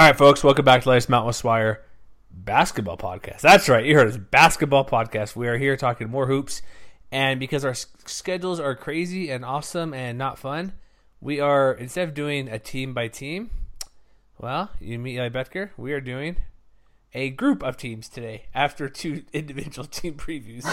[0.00, 1.82] All right, folks, welcome back to latest Mount West Wire
[2.30, 3.42] basketball podcast.
[3.42, 5.36] That's right, you heard us, basketball podcast.
[5.36, 6.62] We are here talking more hoops,
[7.12, 10.72] and because our schedules are crazy and awesome and not fun,
[11.20, 13.50] we are instead of doing a team by team,
[14.38, 16.36] well, you meet Eli Betker, we are doing
[17.12, 20.64] a group of teams today after two individual team previews.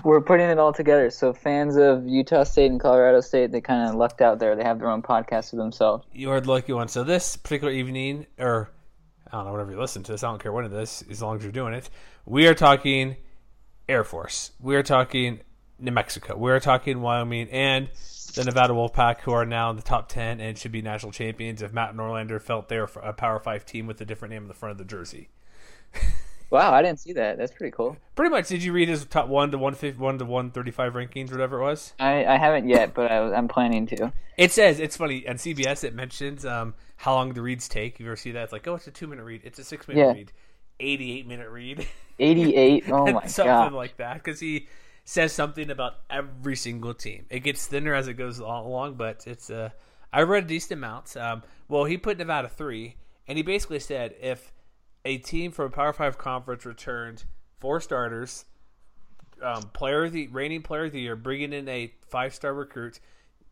[0.04, 1.10] We're putting it all together.
[1.10, 4.56] So fans of Utah State and Colorado State, they kind of lucked out there.
[4.56, 6.06] They have their own podcast for themselves.
[6.12, 6.88] you are the lucky one.
[6.88, 8.70] So this particular evening, or
[9.26, 11.20] I don't know, whenever you listen to this, I don't care when it is, as
[11.20, 11.90] long as you're doing it.
[12.24, 13.16] We are talking
[13.88, 14.52] Air Force.
[14.60, 15.40] We are talking
[15.78, 16.36] New Mexico.
[16.36, 17.90] We are talking Wyoming and
[18.34, 21.62] the Nevada Wolfpack, who are now in the top ten and should be national champions.
[21.62, 24.54] If Matt Norlander felt they're a Power Five team with a different name on the
[24.54, 25.28] front of the jersey.
[26.50, 27.36] Wow, I didn't see that.
[27.36, 27.98] That's pretty cool.
[28.14, 30.70] Pretty much, did you read his top one to one fifty, one to one thirty
[30.70, 31.92] five rankings, whatever it was?
[32.00, 34.14] I, I haven't yet, but I, I'm planning to.
[34.38, 35.84] It says it's funny on CBS.
[35.84, 38.00] It mentions um, how long the reads take.
[38.00, 38.44] You ever see that?
[38.44, 39.42] It's like, oh, it's a two minute read.
[39.44, 40.12] It's a six minute Yeah.
[40.14, 40.32] read.
[40.80, 41.86] Eighty eight minute read.
[42.18, 42.84] 88.
[42.92, 43.72] Oh my something god.
[43.74, 44.68] like that because he
[45.04, 47.26] says something about every single team.
[47.28, 49.68] It gets thinner as it goes along, but it's uh,
[50.14, 51.14] I read a decent amount.
[51.14, 54.50] Um, well, he put Nevada three, and he basically said if
[55.08, 57.24] a team from a Power Five conference returned
[57.60, 58.44] four starters,
[59.42, 63.00] um, player of the reigning player of the year, bringing in a five star recruit,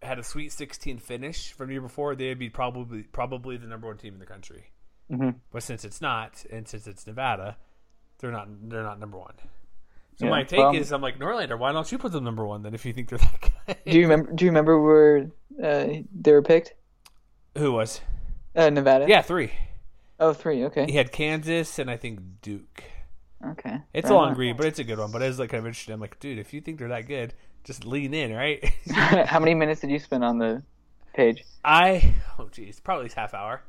[0.02, 3.86] had a Sweet Sixteen finish from the year before, they'd be probably probably the number
[3.86, 4.70] one team in the country.
[5.10, 7.56] hmm But since it's not, and since it's Nevada,
[8.18, 9.34] they're not they're not number one.
[10.18, 11.58] So Yeah, my take well- is, I'm like Norlander.
[11.58, 12.74] Why don't you put them number one then?
[12.74, 14.32] If you think they're that good, Do you remember?
[14.32, 15.30] Do you remember where
[15.62, 16.74] uh, they were picked?
[17.56, 18.00] who was?
[18.54, 19.06] Uh, Nevada.
[19.08, 19.50] Yeah, three.
[20.18, 20.64] Oh, three.
[20.64, 20.86] Okay.
[20.86, 22.84] He had Kansas and I think Duke.
[23.44, 23.82] Okay.
[23.92, 24.38] It's a long enough.
[24.38, 25.12] read, but it's a good one.
[25.12, 25.94] But I was like kind of interesting.
[25.94, 27.34] I'm like, dude, if you think they're that good,
[27.64, 28.64] just lean in, right?
[28.92, 30.62] How many minutes did you spend on the
[31.14, 31.44] page?
[31.64, 33.62] I oh geez, probably half hour.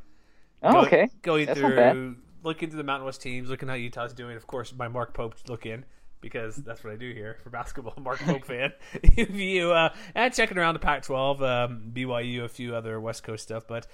[0.63, 1.09] Oh, Go- okay.
[1.21, 4.35] Going That's through, looking through the Mountain West teams, looking how Utah's doing.
[4.37, 5.85] Of course, my Mark Pope look in
[6.21, 7.93] because that's what I do here for basketball.
[8.01, 8.73] Mark Pope fan.
[8.93, 13.43] If you uh, and checking around the Pac-12, um, BYU, a few other West Coast
[13.43, 13.87] stuff, but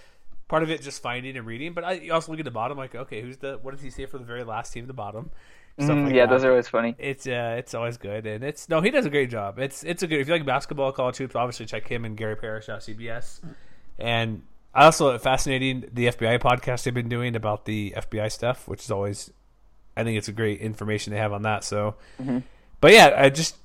[0.54, 1.74] part of it just finding and reading.
[1.74, 3.90] But I you also look at the bottom, like, okay, who's the what does he
[3.90, 5.32] say for the very last team at the bottom?
[5.80, 6.96] Mhm, like yeah, that those are always funny.
[7.00, 9.58] it's uh, it's always good, and it's no, he does a great job.
[9.58, 12.36] It's it's a good if you like basketball, college hoops, obviously check him and Gary
[12.36, 13.42] Parrish out CBS,
[13.98, 14.44] and
[14.76, 18.92] I also fascinating the FBI podcast they've been doing about the FBI stuff, which is
[18.92, 19.32] always,
[19.98, 21.64] I think it's a great information they have on that.
[21.64, 21.96] So,
[22.80, 23.56] but yeah, I just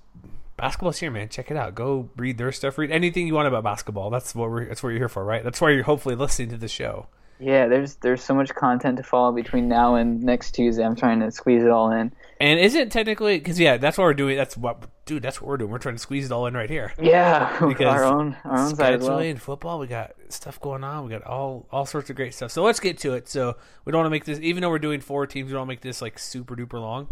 [0.59, 1.29] basketball's here, man.
[1.31, 1.75] Check it out.
[1.75, 2.77] Go read their stuff.
[2.77, 4.11] Read anything you want about basketball.
[4.11, 5.43] That's what we're that's what you're here for, right?
[5.43, 7.07] That's why you're hopefully listening to the show.
[7.41, 10.85] Yeah, there's there's so much content to follow between now and next Tuesday.
[10.85, 12.13] I'm trying to squeeze it all in.
[12.41, 14.37] And is it technically because yeah, that's what we're doing.
[14.37, 15.23] That's what dude.
[15.23, 15.71] That's what we're doing.
[15.71, 16.93] We're trying to squeeze it all in right here.
[17.01, 19.19] Yeah, Because our own our own side as well.
[19.21, 21.05] scheduling, football, we got stuff going on.
[21.05, 22.51] We got all all sorts of great stuff.
[22.51, 23.29] So let's get to it.
[23.29, 25.69] So we don't want to make this, even though we're doing four teams, we don't
[25.69, 27.09] make this like super duper long.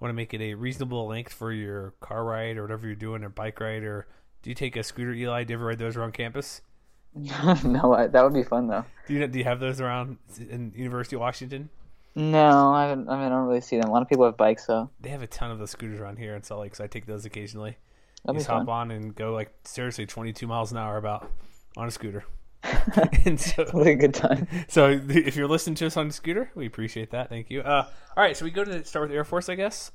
[0.00, 3.24] Want to make it a reasonable length for your car ride or whatever you're doing,
[3.24, 4.06] or bike ride, or
[4.42, 5.44] do you take a scooter, Eli?
[5.44, 6.60] Do you ever ride those around campus?
[7.14, 8.84] no, I, that would be fun though.
[9.06, 11.70] Do you do you have those around in University of Washington?
[12.14, 13.08] No, I haven't.
[13.08, 13.88] I mean, I don't really see them.
[13.88, 14.90] A lot of people have bikes, though.
[15.00, 17.06] They have a ton of those scooters around here in Salt Lake, so I take
[17.06, 17.76] those occasionally.
[18.24, 21.30] That'd You just hop on and go like seriously 22 miles an hour about
[21.76, 22.24] on a scooter.
[23.24, 24.46] and so, Really good time.
[24.68, 27.28] So if you're listening to us on the scooter, we appreciate that.
[27.28, 27.60] Thank you.
[27.62, 27.86] Uh,
[28.16, 29.92] all right, so we go to start with Air Force, I guess.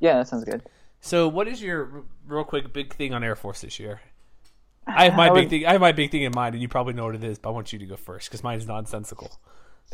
[0.00, 0.62] Yeah, that sounds good.
[1.00, 4.00] So what is your real quick big thing on Air Force this year?
[4.86, 5.66] I have my I big would- thing.
[5.66, 7.38] I have my big thing in mind, and you probably know what it is.
[7.38, 9.30] But I want you to go first because mine is nonsensical.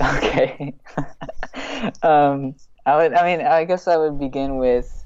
[0.00, 0.74] Okay.
[2.02, 2.54] um,
[2.86, 3.12] I would.
[3.12, 4.96] I mean, I guess I would begin with.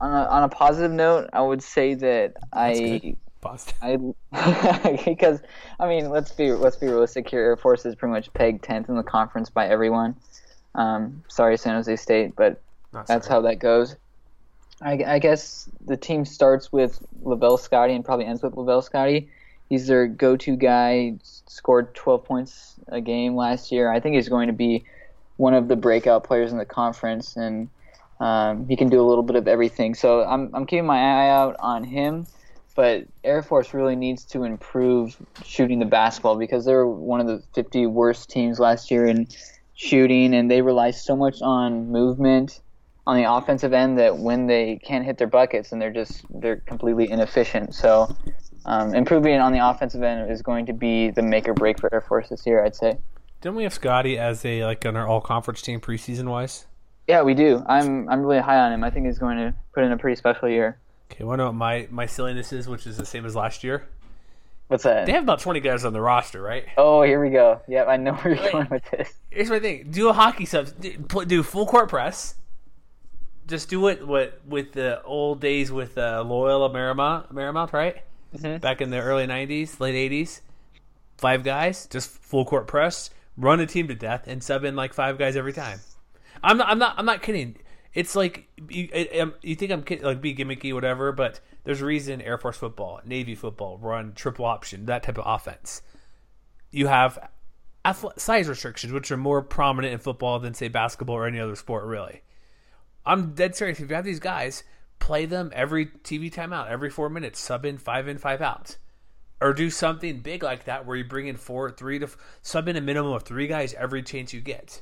[0.00, 3.16] On a, on a positive note, I would say that I good.
[3.44, 4.14] Boston.
[4.32, 5.40] I because
[5.78, 7.40] I mean let's be let's be realistic here.
[7.40, 10.16] Air Force is pretty much pegged tenth in the conference by everyone.
[10.74, 12.60] Um, sorry, San Jose State, but
[12.92, 13.42] Not that's sorry.
[13.42, 13.94] how that goes.
[14.82, 19.30] I, I guess the team starts with Lavelle Scottie and probably ends with Lavelle Scottie.
[19.68, 21.14] He's their go-to guy.
[21.22, 23.90] Scored 12 points a game last year.
[23.90, 24.84] I think he's going to be
[25.36, 27.68] one of the breakout players in the conference, and
[28.20, 29.94] um, he can do a little bit of everything.
[29.94, 32.26] So I'm I'm keeping my eye out on him.
[32.74, 37.42] But Air Force really needs to improve shooting the basketball because they're one of the
[37.54, 39.28] 50 worst teams last year in
[39.74, 42.60] shooting, and they rely so much on movement
[43.06, 46.56] on the offensive end that when they can't hit their buckets, and they're just they're
[46.56, 47.74] completely inefficient.
[47.74, 48.16] So
[48.64, 51.92] um, improving on the offensive end is going to be the make or break for
[51.92, 52.98] Air Force this year, I'd say.
[53.40, 56.66] Didn't we have Scottie as a like on our all conference team preseason wise?
[57.06, 57.62] Yeah, we do.
[57.66, 58.82] I'm I'm really high on him.
[58.82, 60.78] I think he's going to put in a pretty special year.
[61.10, 63.64] Okay, want to know what my my silliness is, which is the same as last
[63.64, 63.88] year?
[64.68, 65.06] What's that?
[65.06, 66.64] They have about twenty guys on the roster, right?
[66.78, 67.60] Oh, here we go.
[67.68, 69.12] Yep, I know where you're going with this.
[69.30, 72.36] Here's my thing: do a hockey sub, do full court press.
[73.46, 78.02] Just do it what with the old days with uh, Loyola Marymount, Marymount, right?
[78.34, 78.58] Mm-hmm.
[78.58, 80.40] Back in the early '90s, late '80s,
[81.18, 84.94] five guys, just full court press, run a team to death, and sub in like
[84.94, 85.80] five guys every time.
[86.42, 87.56] I'm not, I'm not, I'm not kidding.
[87.94, 88.88] It's like you,
[89.42, 93.34] you think I'm like be gimmicky, whatever, but there's a reason Air Force football, Navy
[93.34, 95.80] football run triple option, that type of offense.
[96.72, 97.30] You have
[98.16, 101.84] size restrictions, which are more prominent in football than say basketball or any other sport,
[101.84, 102.22] really.
[103.06, 103.78] I'm dead serious.
[103.78, 104.64] If you have these guys,
[104.98, 108.76] play them every TV timeout, every four minutes, sub in five in, five out,
[109.40, 112.08] or do something big like that where you bring in four, three to
[112.42, 114.80] sub in a minimum of three guys every chance you get.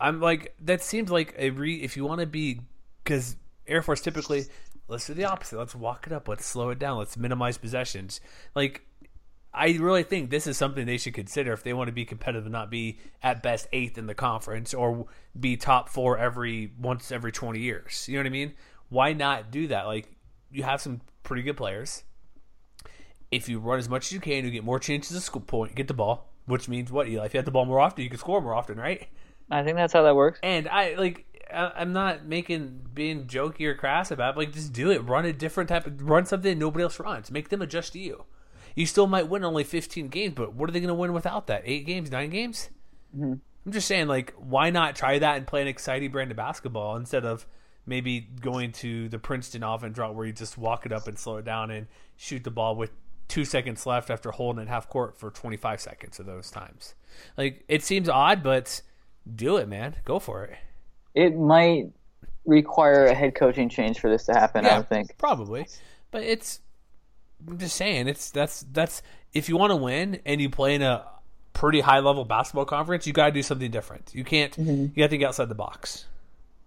[0.00, 2.60] I'm like that seems like a re if you want to be
[3.04, 3.36] because
[3.66, 4.46] Air Force typically
[4.88, 5.58] let's do the opposite.
[5.58, 6.26] Let's walk it up.
[6.26, 6.98] Let's slow it down.
[6.98, 8.20] Let's minimize possessions.
[8.54, 8.82] Like
[9.52, 12.44] I really think this is something they should consider if they want to be competitive
[12.46, 15.06] and not be at best eighth in the conference or
[15.38, 18.06] be top four every once every twenty years.
[18.08, 18.54] You know what I mean?
[18.88, 19.86] Why not do that?
[19.86, 20.08] Like
[20.50, 22.04] you have some pretty good players.
[23.30, 25.76] If you run as much as you can, you get more chances to score point,
[25.76, 27.06] get the ball, which means what?
[27.06, 29.06] If you have the ball more often, you can score more often, right?
[29.50, 30.38] I think that's how that works.
[30.42, 34.90] And I like I'm not making being jokey or crass about it, like just do
[34.90, 34.98] it.
[34.98, 37.30] Run a different type of run something nobody else runs.
[37.30, 38.24] Make them adjust to you.
[38.74, 41.48] You still might win only 15 games, but what are they going to win without
[41.48, 41.62] that?
[41.64, 42.70] Eight games, nine games?
[43.14, 43.34] Mm-hmm.
[43.66, 46.96] I'm just saying, like, why not try that and play an exciting brand of basketball
[46.96, 47.46] instead of
[47.84, 51.38] maybe going to the Princeton offense route where you just walk it up and slow
[51.38, 52.92] it down and shoot the ball with
[53.28, 56.94] two seconds left after holding it half court for 25 seconds of those times.
[57.36, 58.82] Like, it seems odd, but
[59.36, 59.96] do it, man.
[60.04, 60.56] Go for it.
[61.14, 61.90] It might
[62.44, 64.64] require a head coaching change for this to happen.
[64.64, 65.66] Yeah, I would think probably,
[66.10, 66.60] but it's.
[67.48, 70.82] I'm just saying it's that's that's if you want to win and you play in
[70.82, 71.06] a
[71.52, 74.10] pretty high level basketball conference, you got to do something different.
[74.14, 74.54] You can't.
[74.56, 74.86] Mm-hmm.
[74.94, 76.06] You have to get outside the box.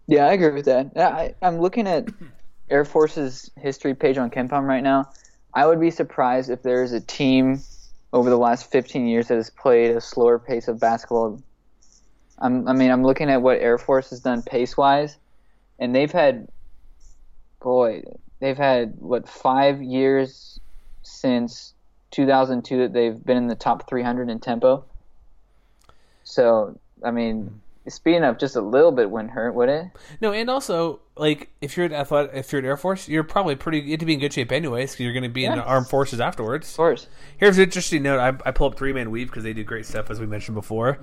[0.07, 0.91] Yeah, I agree with that.
[0.97, 2.09] I, I'm looking at
[2.69, 5.09] Air Force's history page on KenPom right now.
[5.53, 7.61] I would be surprised if there is a team
[8.11, 11.41] over the last 15 years that has played a slower pace of basketball
[12.39, 15.17] I'm, I mean, I'm looking at what Air Force has done pace wise,
[15.79, 16.47] and they've had,
[17.61, 18.03] boy,
[18.39, 20.59] they've had what five years
[21.03, 21.73] since
[22.11, 24.83] 2002 that they've been in the top 300 in tempo.
[26.23, 29.87] So, I mean, speeding up just a little bit wouldn't hurt, would it?
[30.21, 33.55] No, and also like if you're at athletic, if you're at Air Force, you're probably
[33.55, 35.53] pretty you to be in good shape anyways because you're going to be yes.
[35.53, 36.69] in the armed forces afterwards.
[36.69, 37.07] Of course.
[37.37, 38.19] Here's an interesting note.
[38.19, 40.55] I, I pull up three man weave because they do great stuff as we mentioned
[40.55, 40.99] before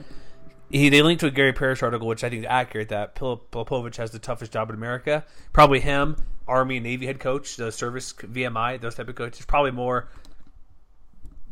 [0.71, 3.97] he they linked to a Gary Parrish article, which I think is accurate that Pilipovich
[3.97, 5.25] has the toughest job in America.
[5.53, 9.45] Probably him, Army and Navy head coach, the service VMI, those type of coaches.
[9.45, 10.09] Probably more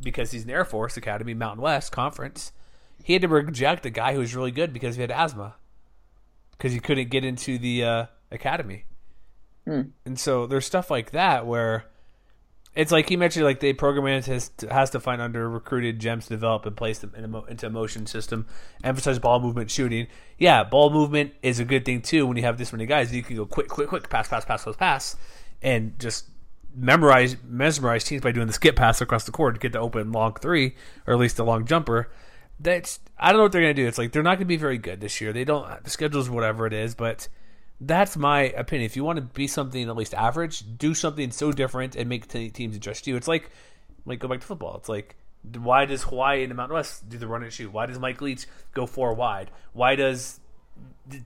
[0.01, 2.53] because he's an Air Force Academy, Mountain West Conference.
[3.03, 5.57] He had to reject a guy who was really good because he had asthma,
[6.53, 8.85] because he couldn't get into the uh, academy.
[9.65, 9.83] Hmm.
[10.05, 11.87] And so there's stuff like that where
[12.75, 16.25] it's like he mentioned, like the program has to, has to find under recruited gems
[16.25, 18.47] to develop and place them in a, into a motion system.
[18.85, 20.07] Emphasize ball movement, shooting.
[20.39, 22.27] Yeah, ball movement is a good thing too.
[22.27, 24.65] When you have this many guys, you can go quick, quick, quick, pass, pass, pass,
[24.65, 25.17] pass, pass,
[25.63, 26.27] and just
[26.75, 30.13] memorize, mesmerize teams by doing the skip pass across the court to get the open
[30.13, 32.11] long three or at least a long jumper.
[32.61, 33.87] That's I don't know what they're gonna do.
[33.87, 35.33] It's like they're not gonna be very good this year.
[35.33, 37.29] They don't the schedule's whatever it is, but
[37.81, 38.87] that's my opinion.
[38.87, 42.29] If you want to be something at least average, do something so different and make
[42.29, 43.17] teams adjust to you.
[43.17, 43.51] It's like,
[44.05, 44.77] like go back to football.
[44.77, 45.17] It's like,
[45.57, 47.73] why does Hawaii in the Mountain West do the run and shoot?
[47.73, 49.51] Why does Mike Leach go four wide?
[49.73, 50.41] Why does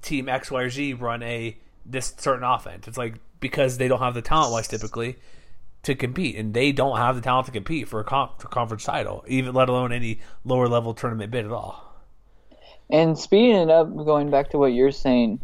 [0.02, 1.56] team X, Y, or Z run a
[1.87, 2.87] this certain offense?
[2.87, 5.16] It's like because they don't have the talent wise typically
[5.85, 9.54] to compete, and they don't have the talent to compete for a conference title, even
[9.54, 11.92] let alone any lower level tournament bid at all.
[12.88, 15.40] And speeding it up, going back to what you're saying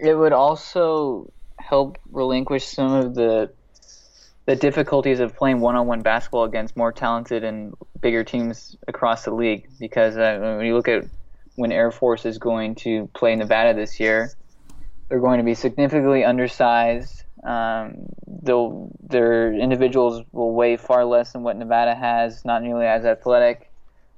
[0.00, 3.52] it would also help relinquish some of the
[4.46, 9.68] the difficulties of playing one-on-one basketball against more talented and bigger teams across the league.
[9.78, 11.04] Because uh, when you look at
[11.54, 14.32] when Air Force is going to play Nevada this year,
[15.08, 17.24] they're going to be significantly undersized.
[17.44, 18.06] Um,
[18.42, 23.70] they'll, their individuals will weigh far less than what Nevada has, not nearly as athletic.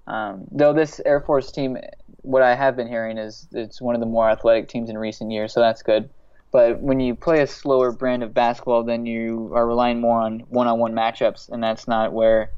[0.07, 1.77] Um, though this Air Force team,
[2.23, 5.31] what I have been hearing is it's one of the more athletic teams in recent
[5.31, 6.09] years, so that's good.
[6.53, 10.41] But when you play a slower brand of basketball, then you are relying more on
[10.49, 12.51] one-on-one matchups, and that's not where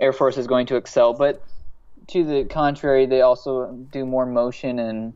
[0.00, 1.12] Air Force is going to excel.
[1.12, 1.42] But
[2.08, 5.14] to the contrary, they also do more motion and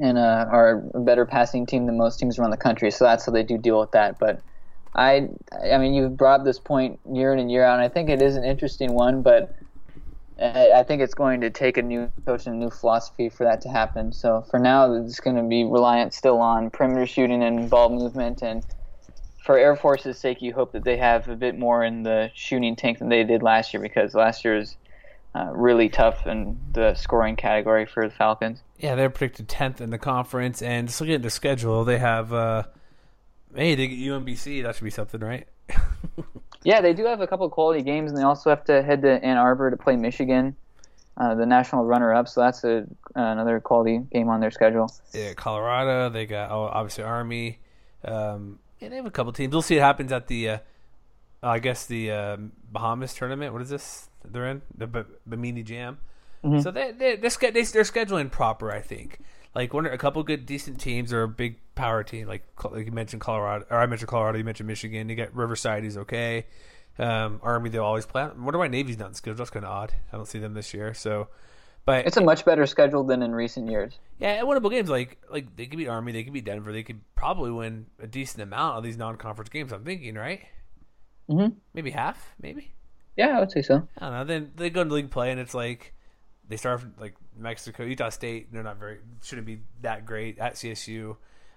[0.00, 2.90] and uh, are a better passing team than most teams around the country.
[2.90, 4.18] So that's how they do deal with that.
[4.18, 4.40] But
[4.94, 5.28] I,
[5.70, 8.22] I mean, you've brought this point year in and year out, and I think it
[8.22, 9.20] is an interesting one.
[9.22, 9.54] But
[10.40, 13.60] I think it's going to take a new coach and a new philosophy for that
[13.62, 14.12] to happen.
[14.12, 18.42] So for now, it's going to be reliant still on perimeter shooting and ball movement.
[18.42, 18.64] And
[19.44, 22.76] for Air Force's sake, you hope that they have a bit more in the shooting
[22.76, 24.64] tank than they did last year because last year
[25.34, 28.62] uh, really tough in the scoring category for the Falcons.
[28.78, 32.32] Yeah, they're predicted tenth in the conference, and just looking at the schedule, they have.
[32.32, 32.64] Uh,
[33.54, 34.62] hey, they get UMBC.
[34.62, 35.46] That should be something, right?
[36.64, 39.02] yeah, they do have a couple of quality games, and they also have to head
[39.02, 40.56] to Ann Arbor to play Michigan,
[41.16, 42.28] uh, the national runner-up.
[42.28, 44.92] So that's a, another quality game on their schedule.
[45.12, 46.08] Yeah, Colorado.
[46.08, 47.58] They got oh, obviously Army.
[48.04, 49.52] Um, yeah, they have a couple teams.
[49.52, 50.48] We'll see what happens at the.
[50.48, 50.58] Uh,
[51.44, 52.36] I guess the uh,
[52.70, 53.52] Bahamas tournament.
[53.52, 54.08] What is this?
[54.24, 55.98] They're in the B- Bimini Jam.
[56.44, 56.60] Mm-hmm.
[56.60, 58.70] So they they they're, they they're scheduling proper.
[58.70, 59.18] I think
[59.54, 62.26] like one a couple good decent teams or a big power team.
[62.26, 65.08] Like, like you mentioned Colorado or I mentioned Colorado you mentioned Michigan.
[65.08, 66.46] You got Riverside he's okay.
[66.98, 69.38] Um, Army they'll always play I wonder why Navy's not in schedule?
[69.38, 69.94] That's kind of odd.
[70.12, 71.28] I don't see them this year so
[71.84, 73.98] but it's a much better schedule than in recent years.
[74.18, 76.82] Yeah and winnable games like like they could beat Army they could beat Denver they
[76.82, 80.42] could probably win a decent amount of these non-conference games I'm thinking right?
[81.30, 81.54] Mm-hmm.
[81.72, 82.74] maybe half maybe?
[83.16, 83.88] Yeah I would say so.
[83.98, 85.94] I don't know then they go into league play and it's like
[86.48, 88.52] they start like Mexico, Utah State.
[88.52, 91.16] They're not very shouldn't be that great at CSU.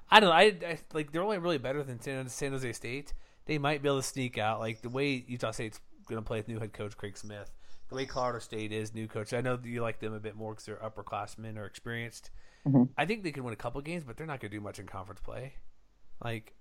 [0.09, 0.35] I don't know.
[0.35, 3.13] I, I like they're only really better than San, San Jose State.
[3.45, 4.59] They might be able to sneak out.
[4.59, 7.51] Like the way Utah State's going to play with new head coach Craig Smith,
[7.89, 9.33] the way Colorado State is new coach.
[9.33, 12.31] I know you like them a bit more because they're upperclassmen or experienced.
[12.67, 12.83] Mm-hmm.
[12.97, 14.79] I think they can win a couple games, but they're not going to do much
[14.79, 15.53] in conference play.
[16.23, 16.53] Like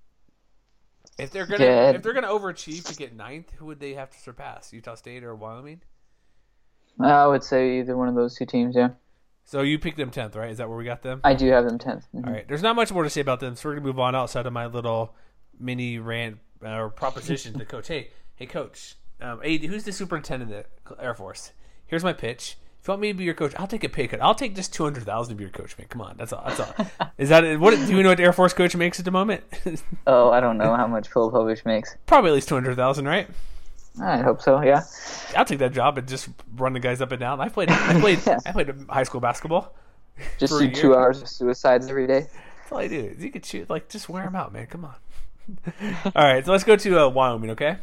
[1.18, 4.18] if they're gonna if they're gonna overachieve to get ninth, who would they have to
[4.18, 4.72] surpass?
[4.72, 5.80] Utah State or Wyoming?
[7.00, 8.74] I would say either one of those two teams.
[8.76, 8.90] Yeah.
[9.44, 10.50] So you picked them tenth, right?
[10.50, 11.20] Is that where we got them?
[11.22, 12.26] I do have them 10th mm-hmm.
[12.26, 12.48] All right.
[12.48, 14.52] There's not much more to say about them, so we're gonna move on outside of
[14.52, 15.14] my little
[15.58, 17.88] mini rant uh, or proposition to coach.
[17.88, 18.96] Hey, hey, coach.
[19.20, 21.52] Um, hey, who's the superintendent of the Air Force?
[21.86, 22.56] Here's my pitch.
[22.80, 24.20] If you want me to be your coach, I'll take a pay cut.
[24.20, 25.86] I'll take just two hundred thousand to be your coach, man.
[25.88, 26.44] Come on, that's all.
[26.46, 27.10] That's all.
[27.18, 27.70] Is that what?
[27.74, 29.44] Do you know what Air Force coach makes at the moment?
[30.06, 31.96] oh, I don't know how much Pilipovich makes.
[32.06, 33.28] Probably at least two hundred thousand, right?
[34.00, 34.60] I hope so.
[34.62, 34.82] Yeah.
[35.36, 37.40] I'll take that job and just run the guys up and down.
[37.40, 37.70] I played.
[37.70, 38.20] I played.
[38.26, 38.40] yeah.
[38.44, 39.74] I played high school basketball.
[40.38, 42.20] Just do two hours of suicides every day.
[42.20, 43.16] That's all I do.
[43.18, 44.66] You could shoot like just wear them out, man.
[44.66, 44.94] Come on.
[46.14, 47.50] all right, so let's go to uh, Wyoming.
[47.50, 47.78] Okay.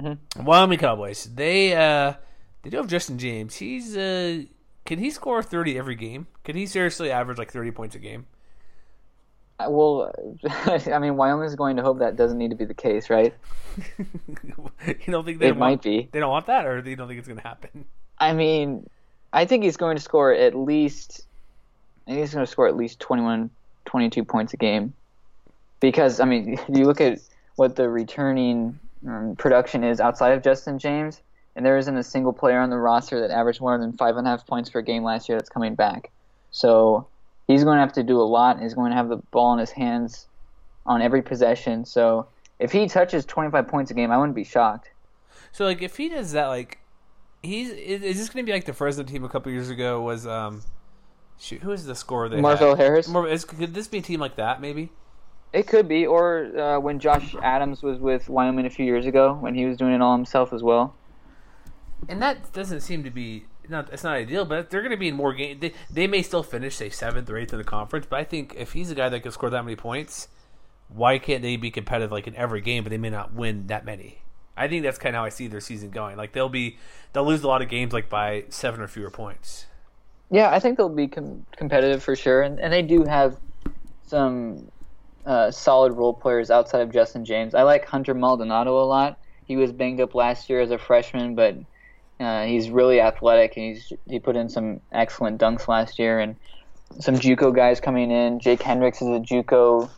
[0.00, 0.42] Mm-hmm.
[0.42, 1.24] Wyoming Cowboys.
[1.24, 2.14] They uh
[2.62, 3.56] they do have Justin James.
[3.56, 4.44] He's uh
[4.86, 6.28] can he score thirty every game?
[6.44, 8.24] Can he seriously average like thirty points a game?
[9.58, 10.12] Well,
[10.44, 13.34] I mean, Wyoming's going to hope that doesn't need to be the case, right?
[13.98, 16.08] you don't think they it want, might be?
[16.12, 17.84] They don't want that, or they don't think it's going to happen?
[18.18, 18.88] I mean,
[19.32, 21.26] I think he's going to score at least.
[22.06, 23.50] I think he's going to score at least 21,
[23.86, 24.92] 22 points a game,
[25.80, 27.20] because I mean, you look at
[27.56, 31.22] what the returning um, production is outside of Justin James,
[31.54, 34.26] and there isn't a single player on the roster that averaged more than five and
[34.26, 36.10] a half points per game last year that's coming back.
[36.50, 37.06] So
[37.48, 38.60] he's going to have to do a lot.
[38.60, 40.26] He's going to have the ball in his hands
[40.84, 41.84] on every possession.
[41.84, 42.26] So
[42.58, 44.90] if he touches 25 points a game, I wouldn't be shocked.
[45.52, 46.78] So like if he does that, like
[47.42, 50.02] he's is, is this going to be like the Fresno team a couple years ago
[50.02, 50.62] was um
[51.38, 53.08] shoot who is the scorer they Marvelle Harris.
[53.08, 54.90] Mar- is, could this be a team like that maybe?
[55.52, 59.34] It could be, or uh, when Josh Adams was with Wyoming a few years ago,
[59.34, 60.94] when he was doing it all himself as well.
[62.08, 65.08] And that doesn't seem to be not it's not ideal, but they're going to be
[65.08, 65.60] in more games.
[65.60, 68.54] They, they may still finish say seventh or eighth in the conference, but I think
[68.56, 70.28] if he's a guy that can score that many points,
[70.88, 72.84] why can't they be competitive like in every game?
[72.84, 74.18] But they may not win that many.
[74.56, 76.16] I think that's kind of how I see their season going.
[76.16, 76.78] Like they'll be
[77.12, 79.66] they'll lose a lot of games like by seven or fewer points.
[80.30, 83.36] Yeah, I think they'll be com- competitive for sure, and and they do have
[84.06, 84.70] some
[85.26, 87.54] uh, solid role players outside of Justin James.
[87.54, 89.18] I like Hunter Maldonado a lot.
[89.44, 91.56] He was banged up last year as a freshman, but
[92.18, 96.36] uh, he's really athletic, and he's he put in some excellent dunks last year, and
[97.00, 98.40] some JUCO guys coming in.
[98.40, 99.90] Jake Hendricks is a JUCO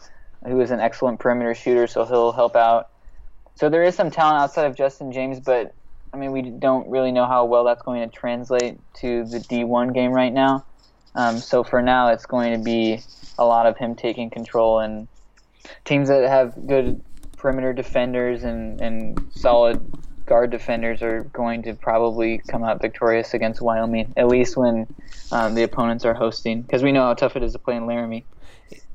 [0.47, 2.91] who is an excellent perimeter shooter, so he'll help out.
[3.55, 5.75] So there is some talent outside of Justin James, but
[6.13, 9.95] I mean we don't really know how well that's going to translate to the D1
[9.95, 10.65] game right now.
[11.15, 13.01] Um, so for now, it's going to be
[13.39, 15.09] a lot of him taking control and
[15.85, 17.03] teams that have good
[17.37, 19.81] perimeter defenders and, and solid
[20.29, 24.87] guard defenders are going to probably come out victorious against Wyoming, at least when
[25.33, 27.87] um, the opponents are hosting, because we know how tough it is to play in
[27.87, 28.25] Laramie.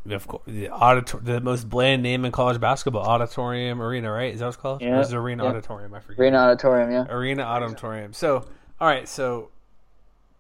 [0.09, 4.33] Of course, the auditor- the most bland name in college basketball, Auditorium Arena, right?
[4.33, 4.81] Is that what it's called?
[4.81, 5.49] Yeah, Or is it Arena yeah.
[5.49, 5.93] Auditorium?
[5.93, 6.19] I forget.
[6.19, 7.05] Arena Auditorium, yeah.
[7.09, 8.11] Arena Auditorium.
[8.13, 8.45] So,
[8.81, 9.07] all right.
[9.07, 9.49] So,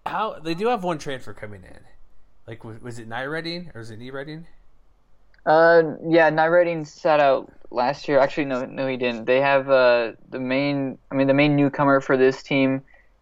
[0.05, 1.79] how they do have one transfer coming in?
[2.45, 4.47] Like, was, was it Nye Redding or is it E Redding?
[5.45, 8.19] Uh, yeah, Nye Redding sat out last year.
[8.19, 9.25] Actually, no, no, he didn't.
[9.25, 10.97] They have uh, the main.
[11.11, 12.81] I mean, the main newcomer for this team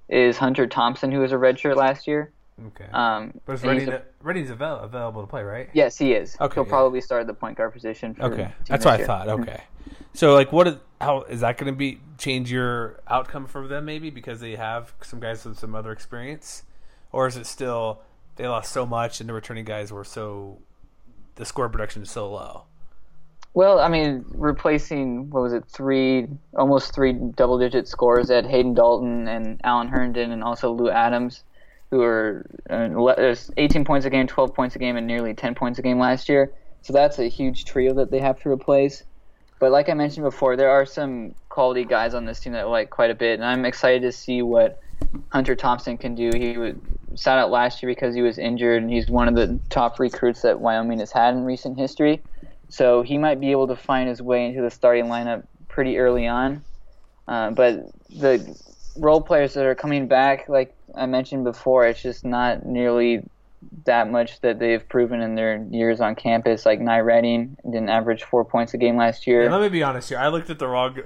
[0.09, 2.31] is Hunter Thompson, who was a redshirt last year.
[2.67, 2.85] Okay.
[2.93, 5.69] Um, but is Redding, a- Redding's avail- available to play, right?
[5.73, 6.37] yes, he is.
[6.39, 6.69] Okay, He'll yeah.
[6.69, 8.13] probably start at the point guard position.
[8.13, 9.29] For Okay, that's what I thought.
[9.29, 9.63] Okay,
[10.13, 13.85] so like, what is how is that going to be change your outcome for them?
[13.85, 16.63] Maybe because they have some guys with some other experience,
[17.11, 18.01] or is it still
[18.35, 20.59] they lost so much and the returning guys were so
[21.35, 22.63] the score production is so low?
[23.53, 29.27] Well, I mean, replacing what was it, three, almost three double-digit scores at Hayden Dalton
[29.27, 31.43] and Alan Herndon, and also Lou Adams,
[31.89, 35.53] who are uh, uh, 18 points a game, 12 points a game, and nearly 10
[35.55, 36.53] points a game last year.
[36.81, 39.03] So that's a huge trio that they have to replace.
[39.59, 42.63] But like I mentioned before, there are some quality guys on this team that I
[42.63, 44.79] like quite a bit, and I'm excited to see what
[45.29, 46.31] Hunter Thompson can do.
[46.33, 46.75] He was,
[47.15, 50.41] sat out last year because he was injured, and he's one of the top recruits
[50.41, 52.21] that Wyoming has had in recent history.
[52.69, 56.27] So he might be able to find his way into the starting lineup pretty early
[56.27, 56.63] on.
[57.27, 58.57] Uh, but the
[58.97, 63.23] role players that are coming back, like I mentioned before, it's just not nearly
[63.85, 66.65] that much that they've proven in their years on campus.
[66.65, 69.51] Like Nye Redding didn't average four points a game last year.
[69.51, 70.17] Let me be honest here.
[70.17, 70.97] I looked at the wrong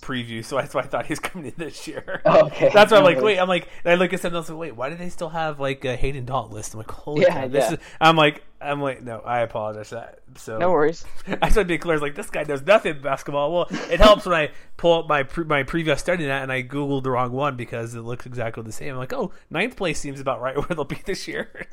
[0.00, 2.22] preview, so that's why I thought he's coming in this year.
[2.46, 2.70] Okay.
[2.72, 3.38] that's why I'm like, wait.
[3.38, 4.48] I'm like, and I look at something else.
[4.48, 6.74] Like, wait, why do they still have like a Hayden Dalton list?
[6.74, 7.72] I'm like, holy Yeah, cow, this yeah.
[7.74, 7.78] is.
[8.00, 10.20] I'm like, I'm like, no, I apologize for that.
[10.36, 11.04] So no worries.
[11.42, 11.98] I to be clear.
[11.98, 13.52] Like, this guy knows nothing basketball.
[13.52, 16.62] Well, it helps when I pull up my pre- my previous study that and I
[16.62, 18.92] googled the wrong one because it looks exactly the same.
[18.92, 21.66] I'm like, oh, ninth place seems about right where they'll be this year.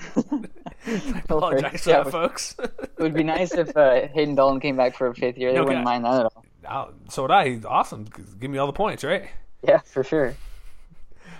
[0.86, 2.56] I apologize for Yeah, that, folks.
[2.60, 5.52] It would be nice if uh, Hayden Dalton came back for a fifth year.
[5.54, 5.68] They Okay.
[5.68, 6.43] wouldn't mind that at all.
[6.70, 7.50] Oh, so would I.
[7.50, 8.08] He's awesome.
[8.40, 9.30] Give me all the points, right?
[9.62, 10.36] Yeah, for sure.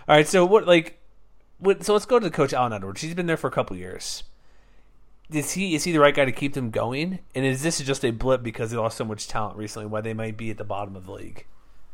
[0.08, 0.28] All right.
[0.28, 1.00] So what, like,
[1.60, 1.84] what?
[1.84, 3.02] So let's go to Coach Allen Edwards.
[3.02, 4.24] He's been there for a couple years.
[5.32, 7.20] Is he is he the right guy to keep them going?
[7.34, 9.88] And is this just a blip because they lost so much talent recently?
[9.88, 11.46] Why they might be at the bottom of the league?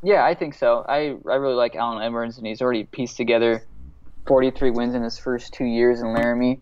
[0.01, 0.85] Yeah, I think so.
[0.87, 3.63] I I really like Allen Edwards, and he's already pieced together
[4.27, 6.59] 43 wins in his first two years in Laramie.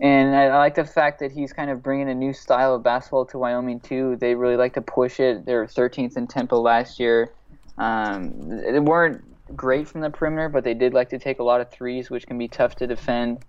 [0.00, 2.82] And I, I like the fact that he's kind of bringing a new style of
[2.82, 4.16] basketball to Wyoming too.
[4.20, 5.44] They really like to push it.
[5.44, 7.32] They were 13th in tempo last year.
[7.78, 9.24] Um, they weren't
[9.56, 12.26] great from the perimeter, but they did like to take a lot of threes, which
[12.26, 13.44] can be tough to defend.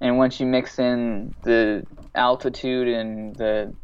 [0.00, 3.74] And once you mix in the altitude and the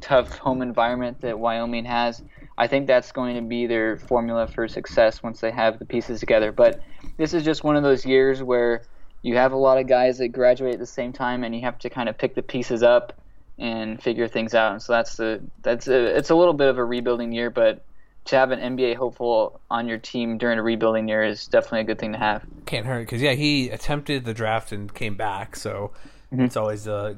[0.00, 2.22] tough home environment that Wyoming has,
[2.56, 6.20] I think that's going to be their formula for success once they have the pieces
[6.20, 6.52] together.
[6.52, 6.80] But
[7.18, 8.82] this is just one of those years where
[9.22, 11.78] you have a lot of guys that graduate at the same time, and you have
[11.80, 13.12] to kind of pick the pieces up
[13.58, 14.72] and figure things out.
[14.72, 17.84] And so that's the that's a, it's a little bit of a rebuilding year, but
[18.26, 21.84] to have an NBA hopeful on your team during a rebuilding year is definitely a
[21.84, 22.44] good thing to have.
[22.66, 25.90] Can't hurt because yeah, he attempted the draft and came back, so
[26.32, 27.16] it's always a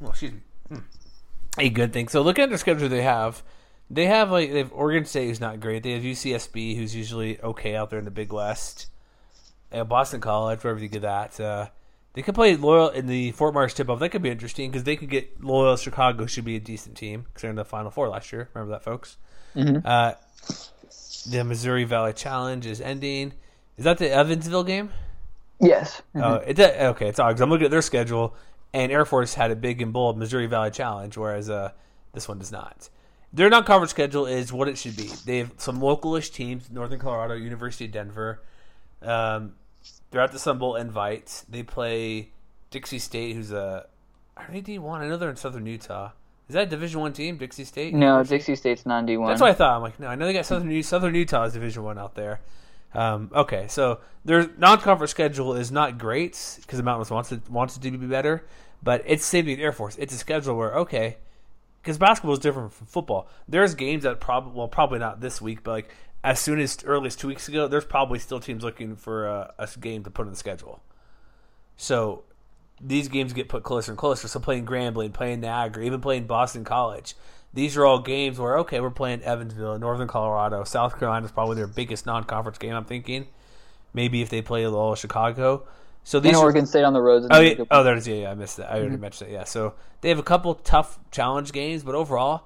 [0.00, 0.78] well, excuse me, Hmm.
[1.58, 2.08] a good thing.
[2.08, 3.42] So looking at the schedule they have,
[3.90, 5.82] they have like they have Oregon State who's not great.
[5.82, 8.86] They have UCSB who's usually okay out there in the Big West.
[9.72, 11.38] Have Boston College, wherever you get that.
[11.40, 11.68] Uh,
[12.14, 14.00] they could play Loyola in the Fort Myers tip off.
[14.00, 17.22] That could be interesting because they could get Loyola Chicago should be a decent team
[17.22, 18.48] because they're in the Final Four last year.
[18.54, 19.16] Remember that, folks.
[19.84, 20.12] Uh,
[21.30, 23.32] the Missouri Valley Challenge is ending.
[23.76, 24.90] Is that the Evansville game?
[25.60, 26.02] Yes.
[26.14, 27.08] Oh, it's a, okay.
[27.08, 28.34] It's odd I'm looking at their schedule,
[28.74, 31.70] and Air Force had a big and bold Missouri Valley Challenge, whereas uh,
[32.12, 32.90] this one does not.
[33.32, 35.10] Their non-conference schedule is what it should be.
[35.24, 38.42] They have some localish teams: Northern Colorado, University of Denver.
[39.00, 39.54] Um,
[40.12, 41.44] they're at the Sun Bowl invite.
[41.48, 42.30] They play
[42.70, 43.86] Dixie State, who's a
[44.36, 45.02] are they D one?
[45.02, 46.12] I know they're in Southern Utah.
[46.48, 47.94] Is that a Division one team, Dixie State?
[47.94, 49.28] No, Dixie State's non D one.
[49.28, 49.76] That's what I thought.
[49.76, 52.40] I'm like, no, I know they got Southern Southern Utah is Division One out there.
[52.94, 57.76] Um, okay, so their non-conference schedule is not great because the Mountains wants it wants
[57.76, 58.44] it to be better,
[58.82, 59.96] but it's saving the Air Force.
[59.96, 61.16] It's a schedule where okay,
[61.80, 63.28] because basketball is different from football.
[63.48, 67.08] There's games that probably well probably not this week, but like as soon as early
[67.08, 70.26] as two weeks ago, there's probably still teams looking for a, a game to put
[70.26, 70.82] in the schedule.
[71.76, 72.24] So
[72.80, 74.28] these games get put closer and closer.
[74.28, 77.14] So playing Grambling, playing Niagara, even playing Boston College.
[77.54, 81.56] These are all games where okay, we're playing Evansville, Northern Colorado, South Carolina is probably
[81.56, 82.74] their biggest non-conference game.
[82.74, 83.26] I'm thinking
[83.92, 85.64] maybe if they play a little Chicago.
[86.04, 87.26] So these and are, Oregon State on the road.
[87.30, 88.70] Oh yeah, oh there's yeah, yeah I missed that.
[88.70, 89.02] I already mm-hmm.
[89.02, 89.34] mentioned that.
[89.34, 92.44] Yeah, so they have a couple tough challenge games, but overall,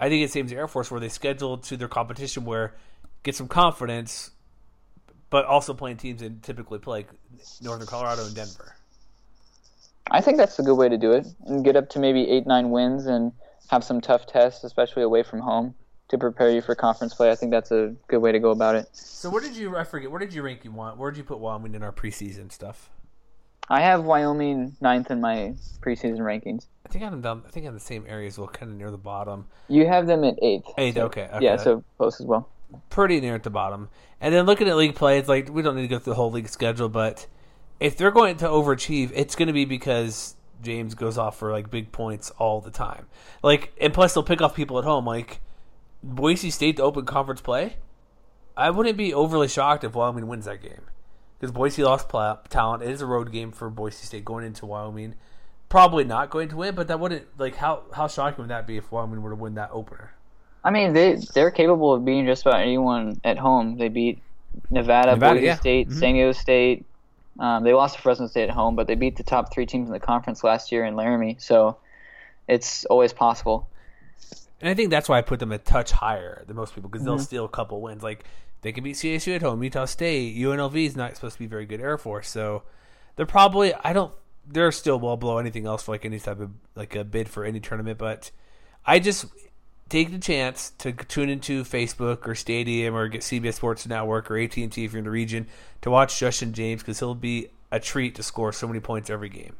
[0.00, 2.74] I think it's the Air Force where they schedule to their competition where
[3.22, 4.30] get some confidence,
[5.30, 7.06] but also playing teams that typically play
[7.62, 8.74] Northern Colorado and Denver.
[10.10, 12.46] I think that's a good way to do it and get up to maybe eight,
[12.46, 13.32] nine wins and
[13.68, 15.74] have some tough tests, especially away from home,
[16.08, 17.30] to prepare you for conference play.
[17.30, 18.88] I think that's a good way to go about it.
[18.92, 19.76] So where did you?
[19.76, 20.10] I forget.
[20.10, 20.96] Where did you rank you want?
[20.96, 22.88] Where did you put Wyoming in our preseason stuff?
[23.68, 26.64] I have Wyoming ninth in my preseason rankings.
[26.86, 27.42] I think I'm down.
[27.46, 29.46] I think I'm in the same area as well, kind of near the bottom.
[29.68, 30.64] You have them at eighth.
[30.78, 31.44] Eighth, so, okay, okay.
[31.44, 32.48] Yeah, so close as well.
[32.90, 33.88] Pretty near at the bottom.
[34.20, 36.16] And then looking at league play, it's like we don't need to go through the
[36.16, 37.26] whole league schedule, but
[37.80, 41.70] if they're going to overachieve, it's going to be because James goes off for like
[41.70, 43.06] big points all the time.
[43.42, 45.06] Like, and plus they'll pick off people at home.
[45.06, 45.40] Like
[46.02, 47.76] Boise State to open conference play.
[48.56, 50.86] I wouldn't be overly shocked if Wyoming wins that game
[51.38, 52.82] because Boise lost pl- talent.
[52.82, 55.14] It is a road game for Boise State going into Wyoming.
[55.68, 58.76] Probably not going to win, but that wouldn't like how how shocking would that be
[58.76, 60.12] if Wyoming were to win that opener?
[60.68, 63.78] I mean, they they're capable of beating just about anyone at home.
[63.78, 64.18] They beat
[64.68, 65.56] Nevada, Nevada, Boise yeah.
[65.56, 65.94] State, Mhm.
[65.94, 66.84] San Diego State.
[67.38, 69.88] Um, they lost to Fresno State at home, but they beat the top three teams
[69.88, 71.36] in the conference last year in Laramie.
[71.38, 71.78] So
[72.46, 73.66] it's always possible.
[74.60, 77.02] And I think that's why I put them a touch higher than most people because
[77.06, 77.22] they'll Mhm.
[77.22, 78.02] steal a couple wins.
[78.02, 78.24] Like
[78.60, 81.64] they can beat CSU at home, Utah State, UNLV is not supposed to be very
[81.64, 82.64] good Air Force, so
[83.16, 84.12] they're probably I don't
[84.46, 87.42] they're still well below anything else for like any type of like a bid for
[87.46, 87.96] any tournament.
[87.96, 88.32] But
[88.84, 89.26] I just
[89.88, 94.38] take the chance to tune into Facebook or Stadium or get CBS Sports Network or
[94.38, 95.46] AT and T if you're in the region
[95.82, 99.28] to watch Justin James because he'll be a treat to score so many points every
[99.28, 99.56] game.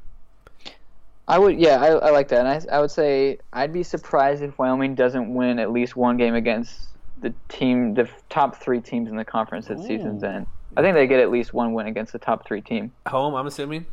[1.26, 2.46] I would, yeah, I, I like that.
[2.46, 6.16] And I, I would say I'd be surprised if Wyoming doesn't win at least one
[6.16, 6.88] game against
[7.20, 10.46] the team, the top three teams in the conference at season's end.
[10.76, 12.92] I think they get at least one win against the top three team.
[13.06, 13.86] Home, I'm assuming.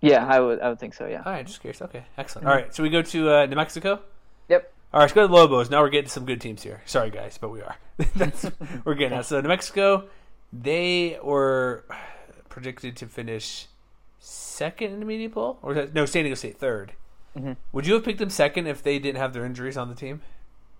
[0.00, 1.06] Yeah, I would, I would think so.
[1.06, 1.22] Yeah.
[1.24, 1.82] All right, just curious.
[1.82, 2.46] Okay, excellent.
[2.46, 4.00] All right, so we go to uh, New Mexico.
[4.48, 4.73] Yep.
[4.94, 5.70] All right, let's go to the Lobos.
[5.70, 6.80] Now we're getting some good teams here.
[6.86, 7.74] Sorry, guys, but we are.
[8.84, 9.26] We're getting at.
[9.26, 10.04] So New Mexico,
[10.52, 11.84] they were
[12.48, 13.66] predicted to finish
[14.20, 16.90] second in the media poll, or that, no, San Diego State 3rd
[17.36, 17.56] Mhm.
[17.72, 20.22] Would you have picked them second if they didn't have their injuries on the team?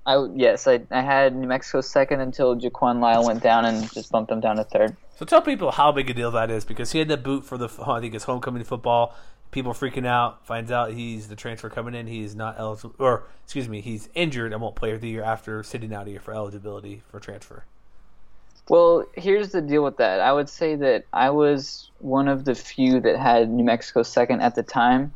[0.06, 3.92] I would- yes, I, I had New Mexico second until Jaquan Lyle went down and
[3.92, 4.96] just bumped them down to third.
[5.16, 7.58] So tell people how big a deal that is because he had the boot for
[7.58, 9.16] the I think it's homecoming football.
[9.54, 10.44] People freaking out.
[10.44, 12.08] Finds out he's the transfer coming in.
[12.08, 15.62] He is not eligible, or excuse me, he's injured and won't play the year after
[15.62, 17.64] sitting out a year for eligibility for transfer.
[18.68, 20.18] Well, here's the deal with that.
[20.18, 24.40] I would say that I was one of the few that had New Mexico second
[24.40, 25.14] at the time.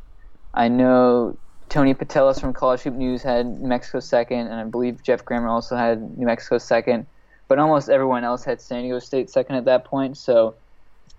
[0.55, 1.37] I know
[1.69, 5.49] Tony Patelis from College Hoop News had New Mexico second, and I believe Geoff Grammer
[5.49, 7.07] also had New Mexico second.
[7.49, 10.17] But almost everyone else had San Diego State second at that point.
[10.17, 10.55] So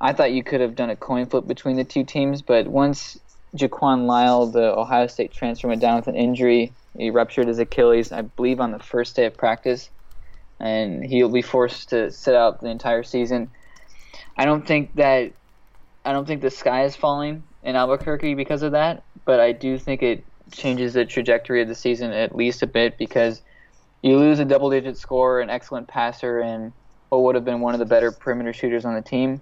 [0.02, 2.42] I thought you could have done a coin flip between the two teams.
[2.42, 3.20] But once
[3.56, 8.12] Jaquan Lyle, the Ohio State transfer, went down with an injury, he ruptured his Achilles,
[8.12, 9.90] I believe, on the first day of practice
[10.60, 13.50] and he'll be forced to sit out the entire season.
[14.38, 15.32] I don't think that
[16.06, 19.78] I don't think the sky is falling in Albuquerque because of that, but I do
[19.78, 23.42] think it changes the trajectory of the season at least a bit because
[24.02, 26.72] you lose a double digit scorer, an excellent passer, and
[27.10, 29.42] what would have been one of the better perimeter shooters on the team.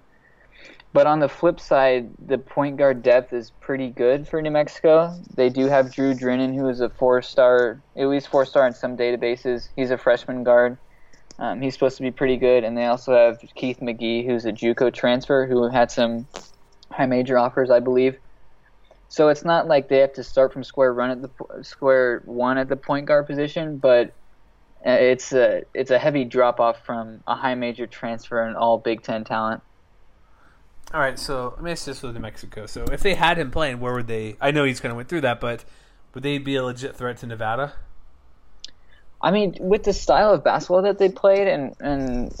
[0.92, 5.14] But on the flip side, the point guard depth is pretty good for New Mexico.
[5.34, 8.72] They do have Drue Drinnon, who is a four star, at least four star in
[8.72, 9.68] some databases.
[9.76, 10.78] He's a freshman guard.
[11.38, 14.52] Um, he's supposed to be pretty good, and they also have Keith McGee, who's a
[14.52, 16.26] JUCO transfer who had some
[16.90, 18.18] high major offers, I believe.
[19.08, 22.58] So it's not like they have to start from square run at the square one
[22.58, 24.12] at the point guard position, but
[24.86, 28.78] uh, it's a it's a heavy drop off from a high major transfer and all
[28.78, 29.62] Big Ten talent.
[30.94, 32.64] All right, so let me ask this with New Mexico.
[32.64, 34.36] So if they had him playing, where would they?
[34.40, 35.64] I know he's kind of went through that, but
[36.14, 37.74] would they be a legit threat to Nevada?
[39.20, 42.34] I mean, with the style of basketball that they played and and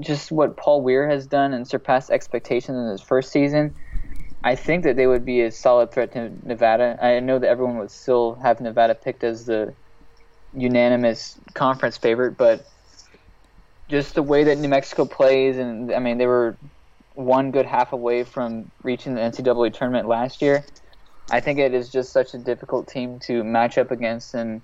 [0.00, 3.72] just what Paul Weir has done and surpassed expectations in his first season,
[4.42, 6.98] I think that they would be a solid threat to Nevada.
[7.00, 9.72] I know that everyone would still have Nevada picked as the
[10.54, 12.66] unanimous conference favorite, but
[13.88, 16.56] just the way that New Mexico plays, and I mean, they were
[17.16, 20.64] one good half away from reaching the NCAA tournament last year.
[21.30, 24.62] I think it is just such a difficult team to match up against, and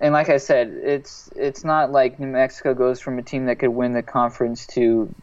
[0.00, 3.58] and like I said, it's it's not like New Mexico goes from a team that
[3.58, 5.14] could win the conference to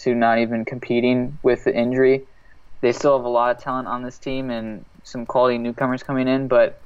[0.00, 2.26] to not even competing with the injury.
[2.80, 6.28] They still have a lot of talent on this team and some quality newcomers coming
[6.28, 6.80] in, but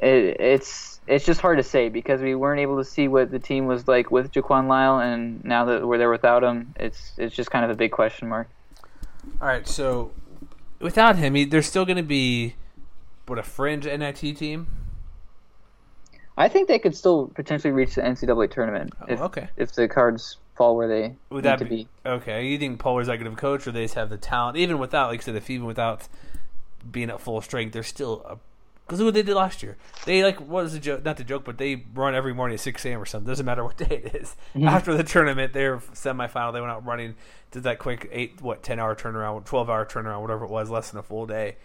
[0.00, 3.38] it, it's it's just hard to say because we weren't able to see what the
[3.38, 7.34] team was like with Jaquan Lyle, and now that we're there without him, it's it's
[7.34, 8.48] just kind of a big question mark.
[9.40, 10.12] All right, so
[10.80, 12.54] without him, he, there's still going to be
[13.26, 14.66] what a fringe NIT team.
[16.36, 19.48] I think they could still potentially reach the NCAA tournament oh, if, Oh, okay.
[19.56, 21.88] if the cards fall where they Would need that to be, be.
[22.04, 22.46] okay?
[22.46, 24.56] You think Paul is that good of a coach, or they just have the talent?
[24.56, 26.08] Even without, like I said, if even without
[26.90, 28.36] being at full strength, they're still a
[28.86, 29.76] because look what they did last year.
[30.04, 31.04] They like what was the joke?
[31.04, 33.00] Not the joke, but they run every morning at six a.m.
[33.00, 33.26] or something.
[33.26, 34.36] Doesn't matter what day it is.
[34.54, 34.68] Mm-hmm.
[34.68, 37.14] After the tournament, their semifinal, they went out running,
[37.50, 40.90] did that quick eight what ten hour turnaround, twelve hour turnaround, whatever it was, less
[40.90, 41.56] than a full day.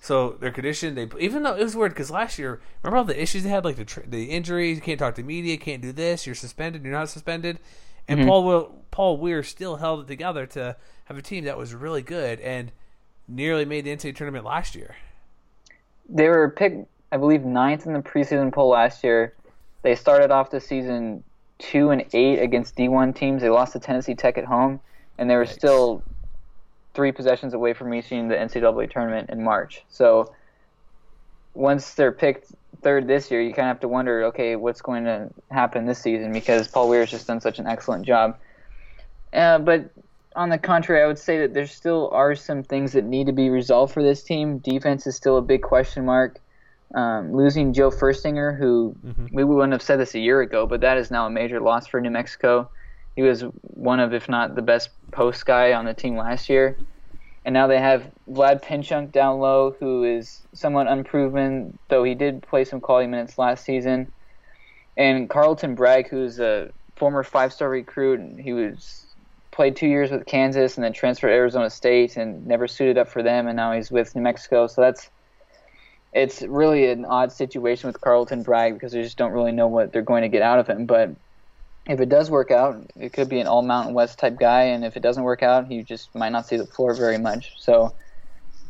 [0.00, 3.20] So their condition, they even though it was weird because last year, remember all the
[3.20, 6.26] issues they had, like the the injuries, you can't talk to media, can't do this,
[6.26, 7.58] you're suspended, you're not suspended,
[8.06, 8.28] and mm-hmm.
[8.28, 12.02] Paul Will, Paul Weir still held it together to have a team that was really
[12.02, 12.70] good and
[13.26, 14.96] nearly made the NCAA tournament last year.
[16.08, 19.34] They were picked, I believe, ninth in the preseason poll last year.
[19.82, 21.22] They started off the season
[21.58, 23.42] two and eight against D1 teams.
[23.42, 24.80] They lost to Tennessee Tech at home,
[25.18, 25.52] and they were Yikes.
[25.52, 26.02] still
[26.94, 29.84] three possessions away from reaching the NCAA tournament in March.
[29.88, 30.34] So
[31.54, 35.04] once they're picked third this year, you kind of have to wonder, okay, what's going
[35.04, 38.38] to happen this season because Paul Weir's just done such an excellent job.
[39.32, 39.90] Uh, but
[40.36, 43.32] on the contrary, I would say that there still are some things that need to
[43.32, 44.58] be resolved for this team.
[44.58, 46.38] Defense is still a big question mark.
[46.94, 48.94] Um, losing Joe Furstinger, who
[49.32, 51.86] we wouldn't have said this a year ago, but that is now a major loss
[51.88, 52.70] for New Mexico.
[53.16, 56.76] He was one of, if not the best post guy on the team last year.
[57.44, 62.42] And now they have Vlad Pinchuk down low, who is somewhat unproven, though he did
[62.42, 64.12] play some quality minutes last season.
[64.96, 68.20] And Carlton Bragg, who's a former five-star recruit.
[68.20, 69.05] and He was
[69.56, 73.08] played two years with Kansas and then transferred to Arizona State and never suited up
[73.08, 74.66] for them, and now he's with New Mexico.
[74.66, 75.10] So that's
[76.12, 79.92] it's really an odd situation with Carlton Bragg because they just don't really know what
[79.92, 80.86] they're going to get out of him.
[80.86, 81.10] But
[81.88, 84.84] if it does work out, it could be an all Mountain West type guy, and
[84.84, 87.52] if it doesn't work out, he just might not see the floor very much.
[87.58, 87.94] So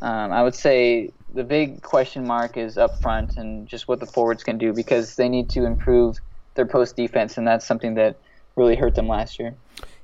[0.00, 4.06] um, I would say the big question mark is up front and just what the
[4.06, 6.18] forwards can do because they need to improve
[6.54, 8.16] their post defense, and that's something that
[8.54, 9.54] really hurt them last year.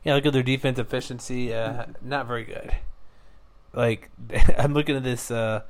[0.04, 1.54] Yeah, look at their defense efficiency.
[1.54, 2.74] Uh, not very good.
[3.72, 4.10] Like
[4.58, 5.30] I'm looking at this.
[5.30, 5.62] Uh,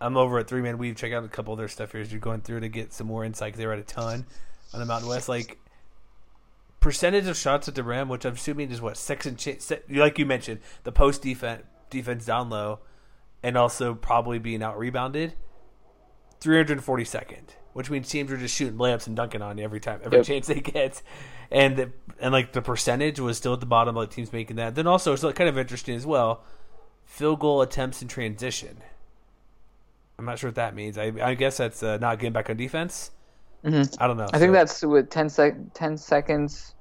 [0.00, 0.96] I'm over at Three Man Weave.
[0.96, 3.06] Check out a couple of their stuff here as you're going through to get some
[3.06, 3.52] more insight.
[3.52, 4.26] 'cause they were at a ton
[4.74, 5.28] on the Mountain West.
[5.28, 5.58] Like
[6.80, 10.18] percentage of shots at the rim, which I'm assuming is what second, cha- se- like
[10.18, 12.80] you mentioned, the post defense defense down low,
[13.42, 15.34] and also probably being out rebounded.
[16.40, 20.18] 342nd, which means teams are just shooting layups and dunking on you every time, every
[20.18, 20.26] Yep.
[20.26, 21.02] chance they get,
[21.50, 24.74] and the, and like the percentage was still at the bottom, like teams making that.
[24.74, 26.42] Then also it's kind of interesting as well,
[27.04, 28.78] field goal attempts in transition.
[30.18, 30.98] I'm not sure what that means.
[30.98, 33.10] I, I guess that's uh, not getting back on defense.
[33.64, 33.96] Mhm.
[34.00, 34.28] I don't know.
[34.32, 36.74] I think that's with 10, sec- 10 seconds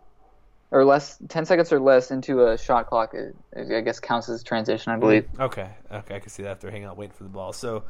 [0.71, 4.41] or less, 10 seconds or less into a shot clock, it, I guess counts as
[4.43, 5.27] transition, I believe.
[5.39, 6.59] Okay, okay, I can see that.
[6.61, 7.53] They're hanging out waiting for the ball.
[7.53, 7.83] So,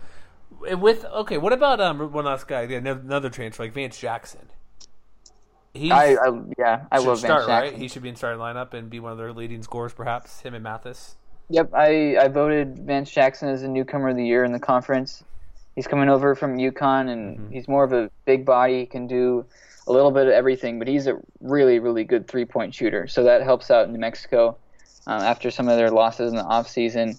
[0.60, 2.64] with okay, what about um one last guy?
[2.64, 4.50] Yeah, another transfer like Vance Jackson.
[5.74, 7.64] He's, I, I yeah, I love start Vance right.
[7.66, 7.82] Jackson.
[7.82, 10.54] He should be in starting lineup and be one of their leading scorers, perhaps him
[10.54, 11.16] and Mathis.
[11.50, 15.24] Yep, I, I voted Vance Jackson as a newcomer of the year in the conference.
[15.76, 17.54] He's coming over from UConn, and Mm-hmm.
[17.54, 18.80] he's more of a big body.
[18.80, 19.46] He can do
[19.88, 23.08] a little bit of everything, but he's a really, really good three point shooter.
[23.08, 24.58] So that helps out New Mexico
[25.08, 27.18] um, after some of their losses in the off season.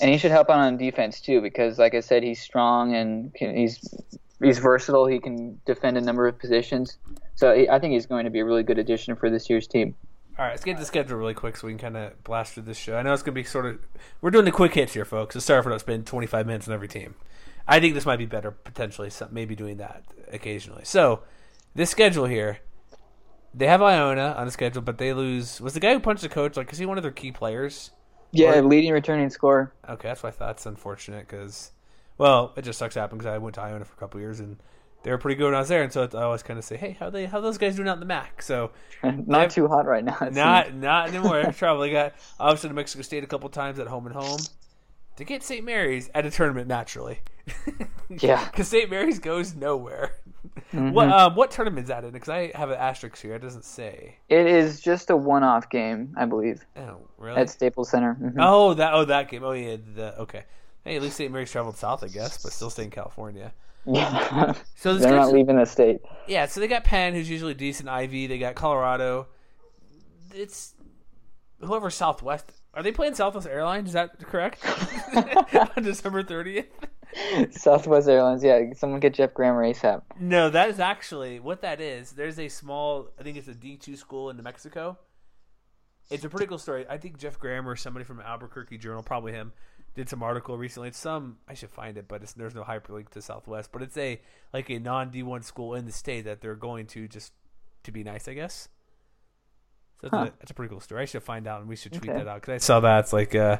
[0.00, 3.34] And he should help out on defense too, because like I said, he's strong and
[3.34, 3.94] can, he's
[4.42, 5.06] he's versatile.
[5.06, 6.98] He can defend a number of positions.
[7.34, 9.66] So he, I think he's going to be a really good addition for this year's
[9.66, 9.94] team.
[10.38, 12.54] All right, let's get to the schedule really quick so we can kind of blast
[12.54, 12.96] through this show.
[12.96, 13.78] I know it's going to be sort of
[14.22, 15.34] we're doing the quick hits here, folks.
[15.34, 17.14] So sorry for not spending 25 minutes on every team.
[17.68, 20.84] I think this might be better potentially, maybe doing that occasionally.
[20.84, 21.22] So
[21.74, 22.60] this schedule here,
[23.52, 25.60] they have Iona on the schedule, but they lose.
[25.60, 26.72] Was the guy who punched the coach like?
[26.72, 27.90] Is he one of their key players?
[28.32, 29.72] Yeah, Or- leading returning scorer.
[29.88, 31.72] Okay, that's why I thought that's unfortunate because,
[32.18, 34.40] well, it just sucks to happen because I went to Iona for a couple years
[34.40, 34.56] and
[35.02, 36.76] they were pretty good when I was there, and so I always kind of say,
[36.76, 38.42] hey, how they how those guys doing out in the MAAC?
[38.42, 38.70] So
[39.02, 39.50] Not Yep.
[39.50, 40.16] too hot right now.
[40.30, 40.82] not seems.
[40.82, 41.40] not anymore.
[41.46, 41.80] I travel.
[41.80, 44.40] They got obviously to Mexico State a couple times at home and home
[45.16, 45.64] to get St.
[45.64, 47.20] Mary's at a tournament naturally.
[48.18, 48.44] Yeah.
[48.46, 48.90] because St.
[48.90, 50.16] Mary's goes nowhere.
[50.72, 50.92] Mm-hmm.
[50.92, 52.10] What um, what tournament is that in?
[52.10, 53.34] Because I have an asterisk here.
[53.34, 54.16] It doesn't say.
[54.28, 57.40] It is just a one-off game, I believe, Oh, really?
[57.40, 58.16] at Staples Center.
[58.20, 58.36] Mhm.
[58.38, 59.42] Oh, that oh that game.
[59.44, 60.44] Oh yeah, the okay.
[60.84, 61.30] Hey, at least St.
[61.30, 63.52] Mary's traveled south, I guess, but still stay in California.
[63.86, 66.02] Yeah, So they're not leaving the state.
[66.28, 67.88] Yeah, so they got Penn, who's usually decent.
[67.88, 69.26] Ivy, they got Colorado.
[70.34, 70.74] It's
[71.60, 72.52] whoever Southwest.
[72.74, 73.88] Are they playing Southwest Airlines?
[73.88, 74.64] Is that correct?
[75.76, 76.66] On December thirtieth.
[77.50, 78.42] Southwest Airlines.
[78.44, 80.02] Yeah, someone get Geoff Grammer ASAP.
[80.18, 82.12] No, that is actually what that is.
[82.12, 84.98] There's a small, I think it's a D two school in New Mexico.
[86.10, 86.86] It's a pretty cool story.
[86.88, 89.52] I think Geoff Grammer or somebody from Albuquerque Journal, probably him,
[89.94, 90.88] did some article recently.
[90.88, 93.70] It's some I should find it, but there's no hyperlink to Southwest.
[93.72, 94.20] But it's a
[94.52, 97.32] like a non D one school in the state that they're going to just
[97.84, 98.68] to be nice, I guess.
[100.00, 100.30] So that's, huh.
[100.34, 101.02] a, that's a pretty cool story.
[101.02, 102.18] I should find out and we should tweet okay.
[102.18, 103.00] that out because I saw that.
[103.00, 103.58] It's like uh,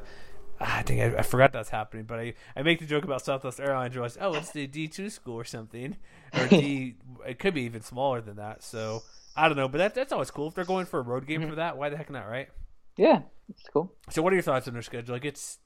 [0.60, 3.60] I think I, I, forgot that's happening, but I, I make the joke about Southwest
[3.60, 3.94] Airlines.
[3.94, 5.96] Realize, oh, it's the D two school or something,
[6.34, 6.96] or D.
[7.26, 8.62] it could be even smaller than that.
[8.62, 9.02] So
[9.36, 10.48] I don't know, but that, that's always cool.
[10.48, 11.50] If they're going for a road game mm-hmm.
[11.50, 12.48] for that, why the heck not, right?
[12.96, 13.90] Yeah, it's cool.
[14.10, 15.14] So, what are your thoughts on their schedule?
[15.14, 15.58] Like, it's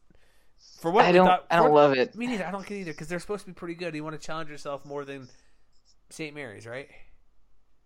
[0.81, 1.27] for what I don't.
[1.27, 2.15] Thought, I don't love it.
[2.15, 2.47] Me neither.
[2.47, 3.95] I don't get either because they're supposed to be pretty good.
[3.95, 5.29] You want to challenge yourself more than
[6.11, 6.35] St.
[6.35, 6.89] Mary's, right?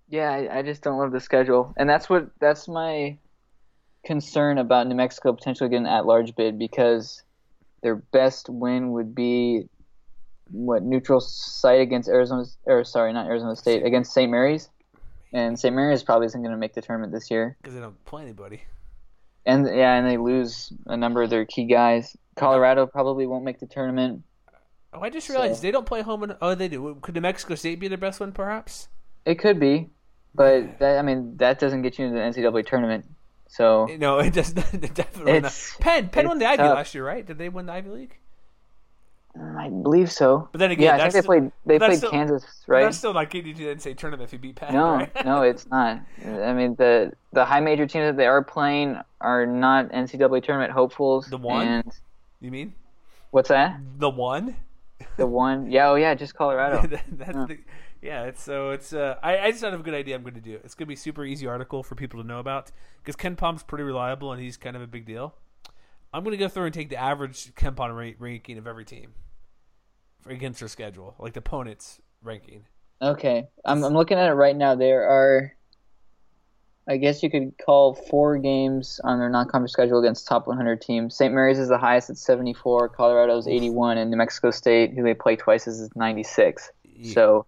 [0.09, 3.17] Yeah, I, I just don't love the schedule, and that's what that's my
[4.05, 7.23] concern about New Mexico potentially getting at large bid because
[7.83, 9.69] their best win would be
[10.51, 14.31] what neutral site against Arizona or sorry, not Arizona State against St.
[14.31, 14.69] Mary's,
[15.33, 15.75] and St.
[15.75, 18.63] Mary's probably isn't going to make the tournament this year because they don't play anybody.
[19.47, 22.17] And yeah, and they lose a number of their key guys.
[22.37, 24.23] Colorado probably won't make the tournament.
[24.93, 25.63] Oh, I just realized so.
[25.63, 26.23] they don't play home.
[26.23, 26.99] And, oh, they do.
[27.03, 28.89] Could New Mexico State be their best one, perhaps?
[29.25, 29.91] It could be,
[30.35, 33.05] but that, I mean that doesn't get you into the NCAA tournament.
[33.49, 35.73] So no, it does definitely not.
[35.81, 36.75] Penn Penn won the Ivy tough.
[36.75, 37.27] last year, right?
[37.27, 38.17] Did they win the Ivy League?
[39.37, 40.49] I believe so.
[40.53, 41.53] But then again, yeah, I think they played.
[41.65, 42.83] They played still, Kansas, right?
[42.83, 44.75] That's still not getting you to the NCAA tournament if you beat Penn.
[44.75, 45.25] No, right?
[45.25, 46.01] no, it's not.
[46.25, 50.73] I mean, the the high major teams that they are playing are not NCAA tournament
[50.73, 51.29] hopefuls.
[51.29, 51.67] The one.
[51.67, 51.93] And,
[52.41, 52.75] you mean?
[53.31, 53.81] What's that?
[53.99, 54.57] The one.
[55.17, 55.71] The one.
[55.71, 55.91] Yeah.
[55.91, 56.15] Oh, yeah.
[56.15, 56.87] Just Colorado.
[56.87, 57.47] that, yeah.
[57.47, 57.59] The,
[58.03, 58.25] yeah.
[58.25, 58.93] It's so it's.
[58.93, 60.15] Uh, I I just don't have a good idea.
[60.15, 60.59] I'm going to do.
[60.65, 62.71] It's going to be super easy article for people to know about
[63.03, 65.35] because KenPom's pretty reliable and he's kind of a big deal.
[66.13, 69.13] I'm going to go through and take the average KenPom ranking of every team
[70.27, 72.65] against their schedule, like the opponent's ranking.
[73.01, 74.75] Okay, I'm I'm looking at it right now.
[74.75, 75.53] There are,
[76.89, 81.15] I guess you could call four games on their non-conference schedule against top 100 teams.
[81.15, 81.33] St.
[81.33, 82.89] Mary's is the highest at 74.
[82.89, 86.73] Colorado's 81, and New Mexico State, who they play twice, is 96.
[86.85, 87.15] Yeah.
[87.15, 87.47] So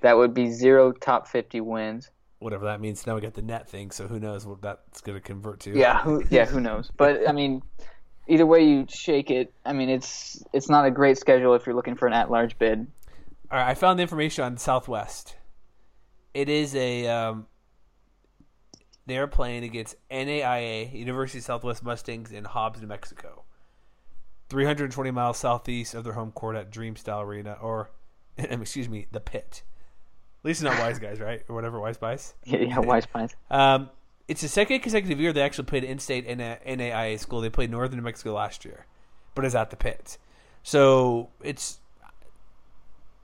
[0.00, 2.10] that would be zero top 50 wins.
[2.38, 3.06] Whatever that means.
[3.06, 5.76] Now we got the net thing, so who knows what that's going to convert to?
[5.76, 6.90] Yeah, who yeah who knows?
[6.96, 7.62] But I mean
[8.28, 11.74] either way you shake it, I mean it's it's not a great schedule if you're
[11.74, 12.86] looking for an at-large bid.
[13.50, 15.36] All right, I found the information on Southwest.
[16.32, 17.46] It is a um,
[19.06, 23.44] they are playing against NAIA University of Southwest Mustangs in Hobbs, New Mexico.
[24.50, 27.90] 320 miles southeast of their home court at Dreamstyle Arena, or
[28.38, 29.62] excuse me, the Pit.
[30.42, 32.34] At least not Wise Guys, right, or whatever Wise Pies.
[32.44, 33.34] Yeah, yeah Wise Pies.
[33.50, 33.90] um,
[34.26, 37.40] it's the second consecutive year they actually played in-state in a NAIA school.
[37.40, 38.86] They played Northern New Mexico last year,
[39.34, 40.18] but it's at the Pits.
[40.62, 41.80] So it's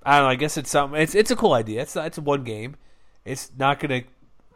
[0.06, 0.30] I don't know.
[0.30, 1.00] I guess it's something.
[1.00, 1.82] It's it's a cool idea.
[1.82, 2.76] It's it's one game.
[3.24, 4.02] It's not gonna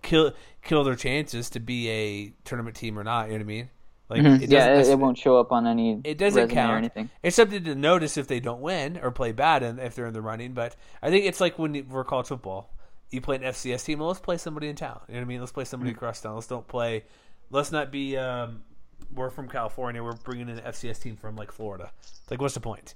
[0.03, 3.27] kill kill their chances to be a tournament team or not.
[3.27, 3.71] You know what I mean?
[4.11, 4.43] Like mm-hmm.
[4.43, 6.01] it yeah, it, it, won't show up on any.
[6.05, 6.73] It doesn't count.
[6.73, 7.11] Or anything.
[7.23, 10.13] It's something to notice if they don't win or play bad, and if they're in
[10.13, 10.53] the running.
[10.53, 12.71] But I think it's like when we're college football
[13.11, 13.99] you play an FCS team.
[13.99, 15.01] Well, let's play somebody in town.
[15.09, 15.41] You know what I mean?
[15.41, 15.99] Let's play somebody mm-hmm.
[15.99, 16.35] across town.
[16.35, 17.05] Let's don't play.
[17.51, 18.17] Let's not be.
[18.17, 18.63] Um,
[19.13, 20.03] we're from California.
[20.03, 21.91] We're bringing in an FCS team from like Florida.
[22.01, 22.95] It's like, what's the point?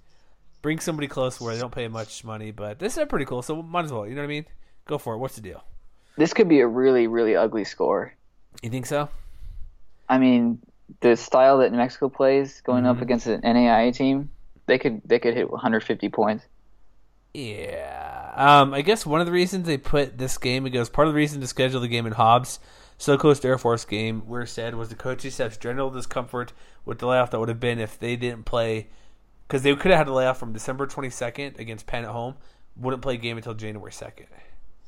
[0.63, 3.43] Bring somebody close where they don't pay much money, but this is pretty cool.
[3.43, 4.07] So might as well.
[4.07, 4.47] You know what I mean?
[4.87, 5.19] Go for it.
[5.19, 5.65] What's the deal?
[6.17, 8.15] This could be a really, really ugly score.
[8.63, 9.09] You think so?
[10.09, 10.61] I mean,
[11.01, 12.97] the style that New Mexico plays going mm-hmm.
[12.97, 14.31] up against an NAIA team,
[14.67, 16.45] they could they could hit 150 points.
[17.33, 18.33] Yeah.
[18.37, 21.17] Um, I guess one of the reasons they put this game, because part of the
[21.17, 22.61] reason to schedule the game in Hobbs,
[22.97, 26.53] Slow Coast Air Force game, where said was the coaching staff's general discomfort
[26.85, 28.89] with the layoff that would have been if they didn't play,
[29.47, 32.35] because they could have had a layoff from December 22nd against Penn at home,
[32.77, 34.27] wouldn't play a game until January 2nd.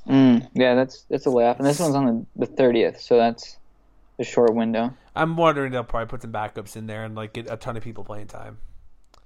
[0.08, 3.56] Mm, yeah, that's that's a layoff, and this one's on the, the 30th, so that's
[4.18, 4.94] a short window.
[5.14, 7.82] I'm wondering they'll probably put some backups in there and like get a ton of
[7.82, 8.58] people playing time.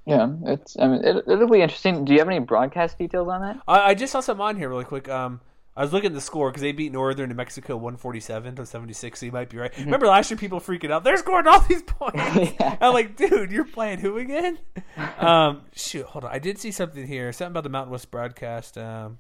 [0.06, 0.76] Yeah, it's.
[0.78, 2.04] I mean, it, will be interesting.
[2.04, 3.60] Do you have any broadcast details on that?
[3.68, 5.08] I, I just saw some on here really quick.
[5.08, 5.40] Um,
[5.76, 9.20] I was looking at the score because they beat Northern New Mexico 147 to 76.
[9.20, 9.72] So you might be right.
[9.72, 9.84] Mm-hmm.
[9.84, 11.04] Remember last year, people freaking out.
[11.04, 12.16] They're scoring all these points.
[12.58, 12.76] yeah.
[12.80, 14.58] I'm like, dude, you're playing who again?
[15.18, 16.32] um, shoot, hold on.
[16.32, 17.32] I did see something here.
[17.32, 18.76] Something about the Mountain West broadcast.
[18.76, 19.18] Um,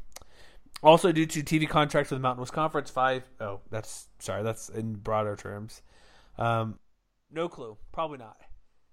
[0.82, 3.22] also, due to TV contracts with the Mountain West Conference, five.
[3.40, 4.42] Oh, that's sorry.
[4.42, 5.82] That's in broader terms.
[6.38, 6.78] Um,
[7.30, 7.76] no clue.
[7.92, 8.36] Probably not.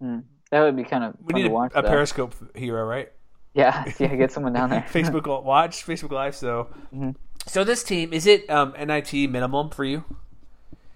[0.01, 0.23] Mm.
[0.51, 3.11] That would be kind of we need a, a Periscope hero, right?
[3.53, 4.85] Yeah, yeah, get someone down there.
[4.91, 6.35] Facebook watch, Facebook Live.
[6.35, 7.11] So, mm-hmm.
[7.47, 10.03] so this team is it um, NIT minimum for you?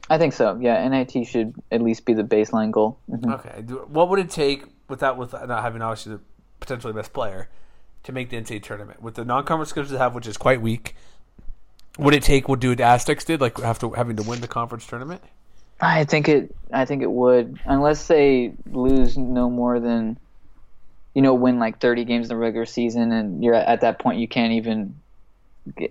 [0.10, 0.58] I think so.
[0.62, 3.00] Yeah, NIT should at least be the baseline goal.
[3.10, 3.32] Mm-hmm.
[3.32, 6.22] Okay, what would it take without with not having obviously the
[6.60, 7.50] potentially best player
[8.04, 10.96] to make the NCAA tournament with the non-conference schedule they have, which is quite weak?
[12.00, 12.48] Would it take?
[12.48, 15.22] what what Aztecs did, like after having to win the conference tournament?
[15.80, 16.56] I think it.
[16.72, 20.18] I think it would, unless they lose no more than
[21.14, 24.20] you know, win like 30 games in the regular season, and you're at that point
[24.20, 24.96] you can't even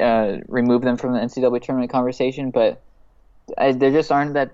[0.01, 2.51] uh, remove them from the NCAA tournament conversation.
[2.51, 2.81] But
[3.59, 4.51] I, there just aren't that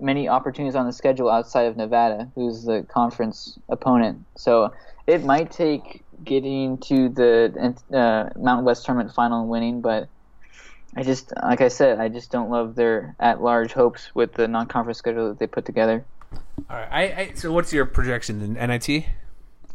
[0.00, 4.24] many opportunities on the schedule outside of Nevada, who's the conference opponent.
[4.36, 4.72] So
[5.06, 10.08] it might take getting to the uh, Mountain West tournament final and winning, but
[10.94, 14.98] I just, like I said, I just don't love their at-large hopes with the non-conference
[14.98, 16.04] schedule that they put together.
[16.68, 16.88] All right.
[16.90, 19.04] I, I so what's your projection in NIT?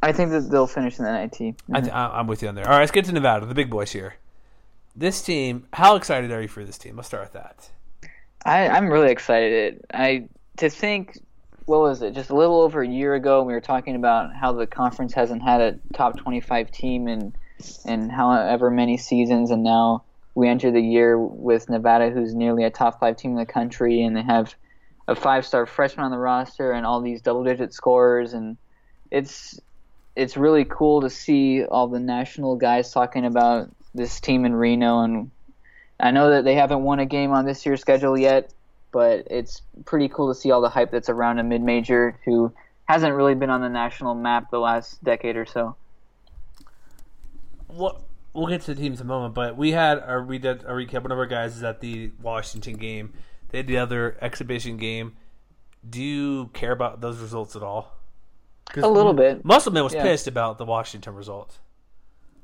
[0.02, 1.32] I think that they'll finish in the NIT.
[1.34, 1.76] Mm-hmm.
[1.76, 2.66] I th- I'm with you on there.
[2.66, 4.16] All right, let's get to Nevada, the big boys here.
[4.96, 6.96] This team, how excited are you for this team?
[6.96, 7.70] Let's start with that.
[8.46, 9.86] I, I'm really excited.
[9.94, 10.28] I
[10.58, 11.20] to think,
[11.68, 12.14] what was it?
[12.14, 15.44] Just a little over a year ago, we were talking about how the conference hasn't
[15.44, 17.34] had a top 25 team in
[17.86, 20.04] in however many seasons, and now
[20.34, 24.02] we enter the year with Nevada, who's nearly a top five team in the country,
[24.02, 24.56] and they have
[25.08, 28.56] a five-star freshman on the roster and all these double-digit scorers, and
[29.12, 29.60] it's
[30.16, 35.02] it's really cool to see all the national guys talking about this team in Reno,
[35.02, 35.32] and
[36.00, 38.54] I know that they haven't won a game on this year's schedule yet,
[38.92, 42.52] but it's pretty cool to see all the hype that's around a mid-major who
[42.86, 45.76] hasn't really been on the national map the last decade or so.
[47.68, 48.02] What
[48.34, 50.72] we'll get to the teams in a moment, but we had our we did a
[50.72, 51.04] recap.
[51.04, 53.14] One of our guys is at the Washington game.
[53.50, 55.16] They had the other exhibition game.
[55.88, 57.94] Do you care about those results at all?
[58.76, 59.46] A little bit.
[59.46, 60.04] Musselman was Yeah.
[60.04, 61.58] pissed about the Washington result.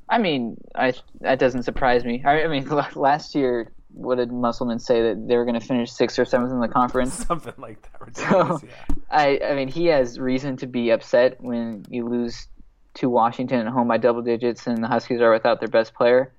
[0.09, 2.21] I mean, I that doesn't surprise me.
[2.25, 5.91] I, I mean, last year, what did Musselman say that they were going to finish
[5.91, 7.13] sixth or seventh in the conference?
[7.27, 7.89] Something like that.
[8.13, 8.95] So, yeah.
[9.09, 12.47] I, I mean, he has reason to be upset when you lose
[12.95, 16.33] to Washington at home by double digits, and the Huskies are without their best player.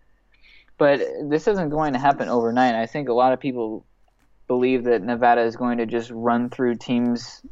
[0.76, 2.74] But this isn't going to happen overnight.
[2.74, 3.84] I think a lot of people
[4.46, 7.42] believe that Nevada is going to just run through teams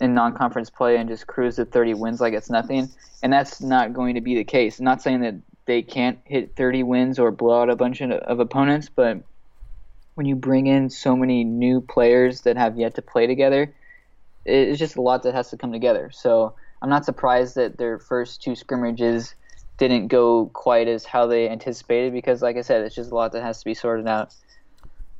[0.00, 2.88] in non-conference play and just cruise to 30 wins like it's nothing,
[3.22, 4.78] and that's not going to be the case.
[4.78, 5.34] I'm not saying that
[5.66, 9.20] they can't hit 30 wins or blow out a bunch of, of opponents, but
[10.20, 13.72] when you bring in so many new players that have yet to play together,
[14.44, 16.10] it's just a lot that has to come together.
[16.12, 16.52] So
[16.82, 19.34] I'm not surprised that their first two scrimmages
[19.78, 23.32] didn't go quite as how they anticipated because, like I said, it's just a lot
[23.32, 24.34] that has to be sorted out.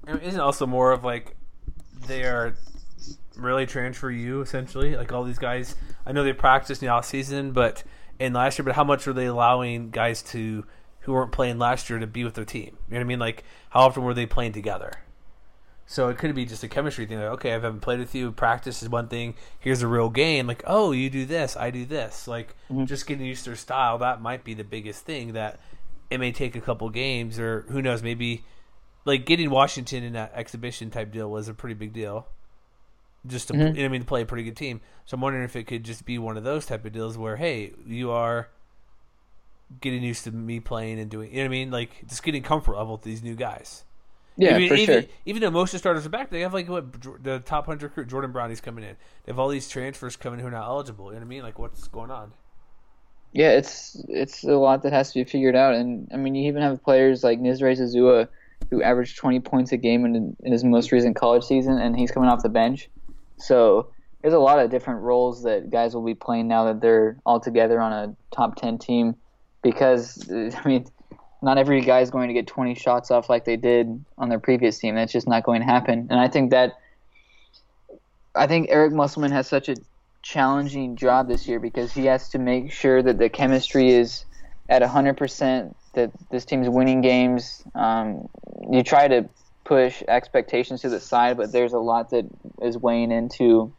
[0.07, 1.35] I mean, isn't also more of like
[2.07, 2.55] they are
[3.37, 4.97] really transfer you essentially?
[4.97, 7.85] Like all these guys, I know they practiced in the off season, but
[8.19, 10.67] in last year, but how much are they allowing guys to
[11.01, 12.77] who weren't playing last year to be with their team?
[12.89, 13.19] You know what I mean?
[13.19, 14.93] Like how often were they playing together?
[15.91, 17.19] So it could be just a chemistry thing.
[17.19, 18.31] Like, okay, I haven't played with you.
[18.31, 19.35] Practice is one thing.
[19.59, 20.47] Here's a real game.
[20.47, 22.29] Like, oh, you do this, I do this.
[22.29, 22.85] Like, mm-hmm.
[22.85, 23.99] just getting used to their style.
[23.99, 25.33] That might be the biggest thing.
[25.33, 25.59] That
[26.09, 28.45] it may take a couple games, or who knows, maybe
[29.05, 32.29] like getting Washington in that exhibition type deal was a pretty big deal.
[33.27, 33.75] Just to, mm-hmm.
[33.75, 34.81] you know I mean, to play a pretty good team.
[35.07, 37.37] So I'm wondering if it could just be one of those type of deals where,
[37.37, 38.49] hey, you are
[39.81, 42.43] getting used to me playing and doing, you know what I mean, like just getting
[42.43, 43.85] comfort level with these new guys.
[44.37, 45.11] Yeah, even, for even, sure.
[45.27, 47.89] Even though most of the starters are back, they have like what the top hundred
[47.89, 48.97] recruit Jordan Brownie's coming in.
[49.25, 51.07] They have all these transfers coming who are not eligible.
[51.07, 51.43] You know what I mean?
[51.43, 52.33] Like what's going on?
[53.33, 56.49] Yeah, it's it's a lot that has to be figured out, and I mean, you
[56.49, 58.29] even have players like Nisre Zouzoua,
[58.71, 62.11] who averaged 20 points a game in, in his most recent college season, and he's
[62.11, 62.89] coming off the bench.
[63.37, 63.89] So
[64.23, 67.41] there's a lot of different roles that guys will be playing now that they're all
[67.41, 69.15] together on a top 10 team,
[69.63, 70.87] because I mean,
[71.43, 74.39] not every guy is going to get 20 shots off like they did on their
[74.39, 74.95] previous team.
[74.95, 76.79] That's just not going to happen, and I think that
[78.35, 79.77] I think Eric Musselman has such a
[80.23, 84.25] challenging job this year because he has to make sure that the chemistry is
[84.69, 87.63] at 100%, that this team's winning games.
[87.75, 88.29] Um,
[88.71, 89.29] you try to
[89.65, 92.27] push expectations to the side, but there's a lot that
[92.63, 93.73] is weighing into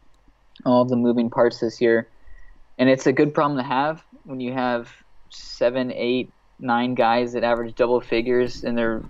[0.64, 2.08] all of the moving parts this year.
[2.78, 4.90] And it's a good problem to have when you have
[5.34, 9.02] seven, eight, nine guys that average double figures in their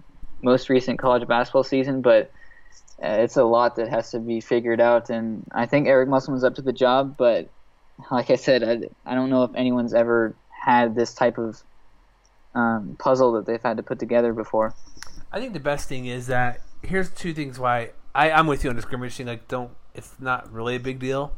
[0.42, 2.30] most recent college basketball season, but
[3.02, 6.44] uh, it's a lot that has to be figured out, and I think Eric Musselman's
[6.44, 7.16] up to the job.
[7.16, 7.48] But
[8.10, 11.62] like I said, I, I don't know if anyone's ever had this type of
[12.54, 14.74] um, puzzle that they've had to put together before.
[15.32, 18.70] I think the best thing is that here's two things why I, I'm with you
[18.70, 19.24] on the.
[19.26, 21.32] Like, don't it's not really a big deal.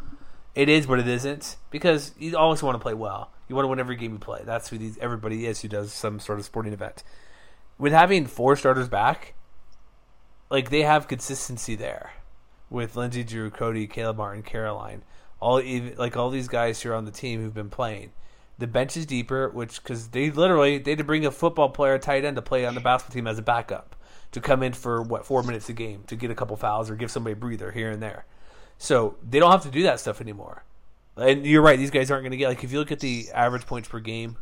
[0.55, 3.30] It is, but it isn't because you always want to play well.
[3.49, 4.42] You want to win every game you play.
[4.45, 7.03] That's who these everybody is who does some sort of sporting event.
[7.78, 9.34] With having four starters back,
[10.51, 12.12] like they have consistency there
[12.70, 15.03] with Lindsey Drew, Cody, Caleb Martin, Caroline,
[15.40, 15.62] all
[15.97, 18.12] like all these guys here on the team who've been playing.
[18.57, 21.99] The bench is deeper, which because they literally they had to bring a football player,
[21.99, 23.97] tight end, to play on the basketball team as a backup
[24.32, 26.97] to come in for what four minutes a game to get a couple fouls or
[26.97, 28.24] give somebody a breather here and there.
[28.78, 30.64] So they don't have to do that stuff anymore.
[31.17, 33.29] And you're right; these guys aren't going to get like if you look at the
[33.33, 34.37] average points per game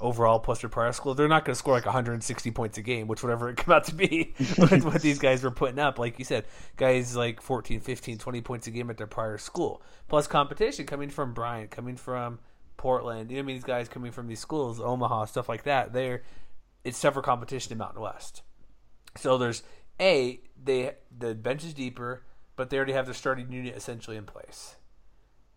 [0.00, 3.06] overall plus their prior school, they're not going to score like 160 points a game,
[3.06, 5.98] which whatever it come out to be with what these guys were putting up.
[5.98, 6.44] Like you said,
[6.76, 11.10] guys like 14, 15, 20 points a game at their prior school, plus competition coming
[11.10, 12.38] from Bryant, coming from
[12.76, 13.30] Portland.
[13.30, 15.92] You know, I mean, these guys coming from these schools, Omaha, stuff like that.
[15.92, 16.22] They're
[16.84, 18.42] it's tougher competition in Mountain West.
[19.16, 19.62] So there's
[20.00, 22.24] a they the bench is deeper,
[22.56, 24.76] but they already have their starting unit essentially in place.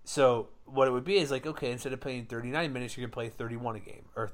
[0.04, 3.14] So what it would be is like, okay, instead of playing 39 minutes, you're gonna
[3.14, 4.32] play 31 a game or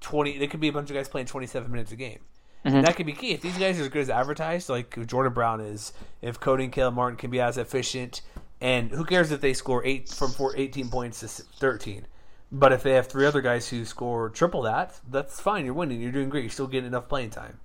[0.00, 0.38] 20.
[0.38, 2.20] There could be a bunch of guys playing 27 minutes a game.
[2.64, 2.76] Mm-hmm.
[2.76, 5.32] And that could be key if these guys are as good as advertised, like Jordan
[5.32, 5.92] Brown is.
[6.20, 8.20] If Cody and Caleb Martin can be as efficient,
[8.60, 12.06] and who cares if they score eight from four, 18 points to 13.
[12.50, 15.64] But if they have three other guys who score triple that, that's fine.
[15.64, 16.00] You're winning.
[16.00, 16.44] You're doing great.
[16.44, 17.60] You're still getting enough playing time.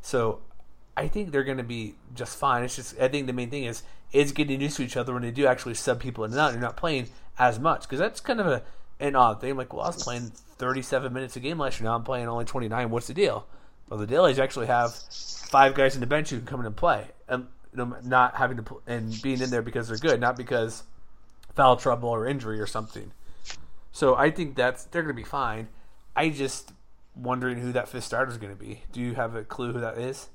[0.00, 0.40] So
[0.96, 2.62] I think they're going to be just fine.
[2.62, 5.22] It's just I think the main thing is is getting used to each other when
[5.22, 6.52] they do actually sub people in and out.
[6.52, 7.08] You're not playing
[7.38, 8.62] as much because that's kind of a
[8.98, 9.56] an odd thing.
[9.56, 11.88] Like, well, I was playing 37 minutes a game last year.
[11.88, 12.90] Now I'm playing only 29.
[12.90, 13.46] What's the deal?
[13.88, 16.66] Well, the deal is actually have five guys in the bench who can come in
[16.66, 20.36] and play, and not having to pl- and being in there because they're good, not
[20.36, 20.82] because
[21.54, 23.12] foul trouble or injury or something.
[23.92, 25.68] So I think that's they're going to be fine.
[26.14, 26.72] I just
[27.14, 28.82] wondering who that fifth starter is going to be.
[28.92, 30.28] Do you have a clue who that is?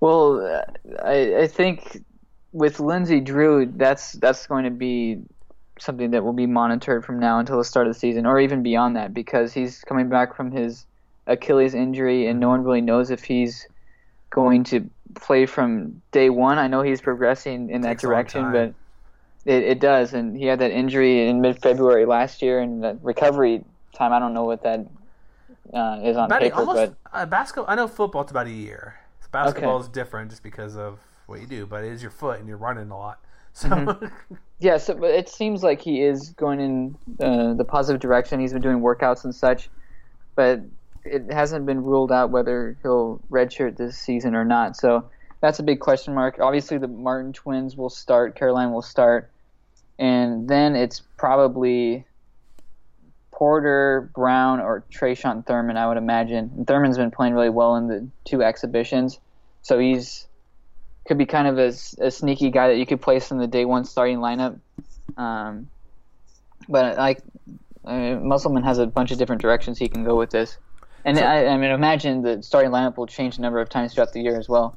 [0.00, 0.64] Well,
[1.02, 2.02] I, I think
[2.52, 5.22] with Lindsey Drew, that's that's going to be
[5.80, 8.62] something that will be monitored from now until the start of the season, or even
[8.62, 10.86] beyond that, because he's coming back from his
[11.26, 13.66] Achilles injury, and no one really knows if he's
[14.30, 16.58] going to play from day one.
[16.58, 18.74] I know he's progressing in that direction, but
[19.44, 20.12] it, it does.
[20.12, 23.64] And he had that injury in mid-February last year, and that recovery
[23.94, 24.12] time.
[24.12, 24.80] I don't know what that
[25.72, 27.70] uh, is on about paper, almost, but uh, basketball.
[27.70, 28.22] I know football.
[28.22, 28.96] It's about a year.
[29.32, 29.82] Basketball okay.
[29.82, 32.56] is different just because of what you do, but it is your foot and you're
[32.56, 33.20] running a lot.
[33.60, 34.34] So mm-hmm.
[34.58, 38.40] yeah, so but it seems like he is going in uh, the positive direction.
[38.40, 39.68] He's been doing workouts and such,
[40.34, 40.62] but
[41.04, 44.76] it hasn't been ruled out whether he'll redshirt this season or not.
[44.76, 45.10] So
[45.42, 46.38] that's a big question mark.
[46.40, 48.34] Obviously, the Martin twins will start.
[48.34, 49.30] Caroline will start,
[49.98, 52.06] and then it's probably
[53.30, 56.50] Porter, Brown, or Tre'Shawn Thurman, I would imagine.
[56.56, 59.18] And Thurman's been playing really well in the two exhibitions,
[59.60, 60.26] so he's
[61.06, 61.72] could be kind of a,
[62.04, 64.58] a sneaky guy that you could place in the day one starting lineup.
[65.16, 65.68] Um,
[66.68, 67.20] but like
[67.84, 70.58] uh, Musselman has a bunch of different directions he can go with this,
[71.04, 73.94] and so, I, I mean, imagine the starting lineup will change a number of times
[73.94, 74.76] throughout the year as well.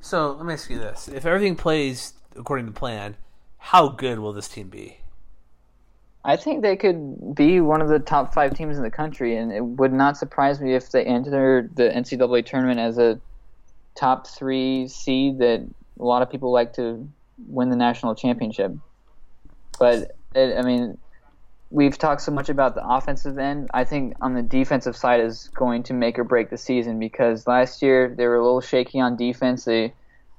[0.00, 3.16] So let me ask you this: If everything plays according to plan,
[3.58, 4.98] how good will this team be?
[6.24, 9.52] I think they could be one of the top five teams in the country, and
[9.52, 13.18] it would not surprise me if they enter the NCAA tournament as a
[13.94, 15.66] top three seed that
[15.98, 17.08] a lot of people like to
[17.46, 18.72] win the national championship.
[19.78, 20.98] But it, I mean,
[21.70, 23.70] we've talked so much about the offensive end.
[23.72, 27.46] I think on the defensive side is going to make or break the season because
[27.46, 29.64] last year they were a little shaky on defense.
[29.64, 29.92] They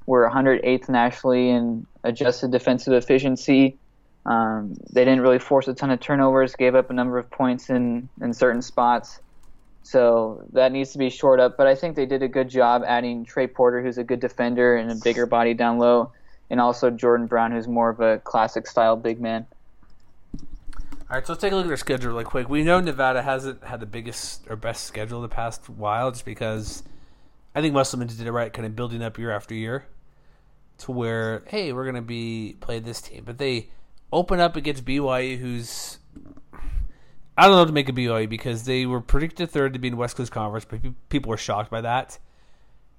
[0.06, 3.78] were 108th nationally in adjusted defensive efficiency.
[4.26, 7.70] Um, they didn't really force a ton of turnovers, gave up a number of points
[7.70, 9.20] in, in certain spots.
[9.84, 11.58] So that needs to be shored up.
[11.58, 14.76] But I think they did a good job adding Trey Porter, who's a good defender
[14.76, 16.12] and a bigger body down low,
[16.50, 19.46] and also Jordan Brown, who's more of a classic style big man.
[21.12, 22.48] All right, so let's take a look at their schedule really quick.
[22.48, 26.84] We know Nevada hasn't had the biggest or best schedule the past while, just because
[27.54, 29.88] I think Musselman did it right, kind of building up year after year
[30.78, 33.24] to where, hey, we're to be play this team.
[33.26, 33.72] But they
[34.14, 35.98] open up against BYU, who's
[37.38, 39.98] I don't know to make a BYU because they were predicted third to be in
[39.98, 42.20] West Coast Conference, but people were shocked by that.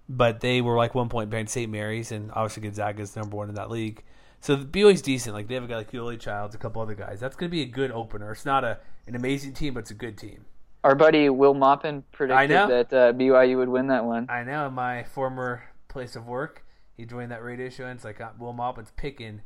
[0.09, 1.71] But they were like one point behind St.
[1.71, 4.03] Mary's, and obviously Gonzaga is number one in that league.
[4.41, 5.35] So the BYU's decent.
[5.35, 7.21] Like they have a guy like Yoeli Childs, a couple other guys.
[7.21, 8.33] That's going to be a good opener.
[8.33, 10.45] It's not a an amazing team, but it's a good team.
[10.85, 12.51] Our buddy Will Maupin predicted
[12.91, 14.27] that uh, BYU would win that one.
[14.29, 14.69] I know.
[14.69, 16.65] My former place of work,
[16.97, 19.43] he joined that radio show, and it's like uh, Will Maupin's picking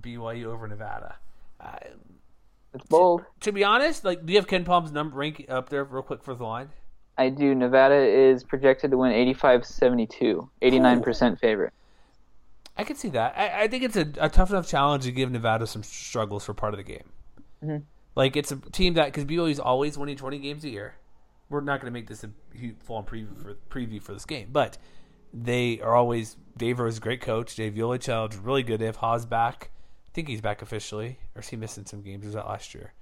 [0.00, 1.16] BYU over Nevada.
[1.60, 1.76] Uh,
[2.74, 3.20] it's bold.
[3.20, 6.22] To, to, be honest, like, do you have KenPom's number rank up there real quick
[6.22, 6.70] for the line?
[7.16, 7.54] I do.
[7.54, 11.72] Nevada is projected to win 85-72, 89% favorite.
[12.76, 13.34] I can see that.
[13.36, 16.54] I, I think it's a, a, tough enough challenge to give Nevada some struggles for
[16.54, 17.04] part of the game.
[17.62, 17.84] Mm-hmm.
[18.16, 20.96] Like it's a team that because BYU is always winning 20 games a year.
[21.48, 22.30] We're not going to make this a
[22.82, 24.78] full on preview for preview for this game, but
[25.32, 26.36] they are always.
[26.56, 27.54] Dave is a great coach.
[27.54, 28.80] Dave Yoeli Childs is really good.
[28.80, 29.70] They have Haws back
[30.14, 32.24] think he's back officially, or is he missing some games?
[32.24, 32.94] Was that last year?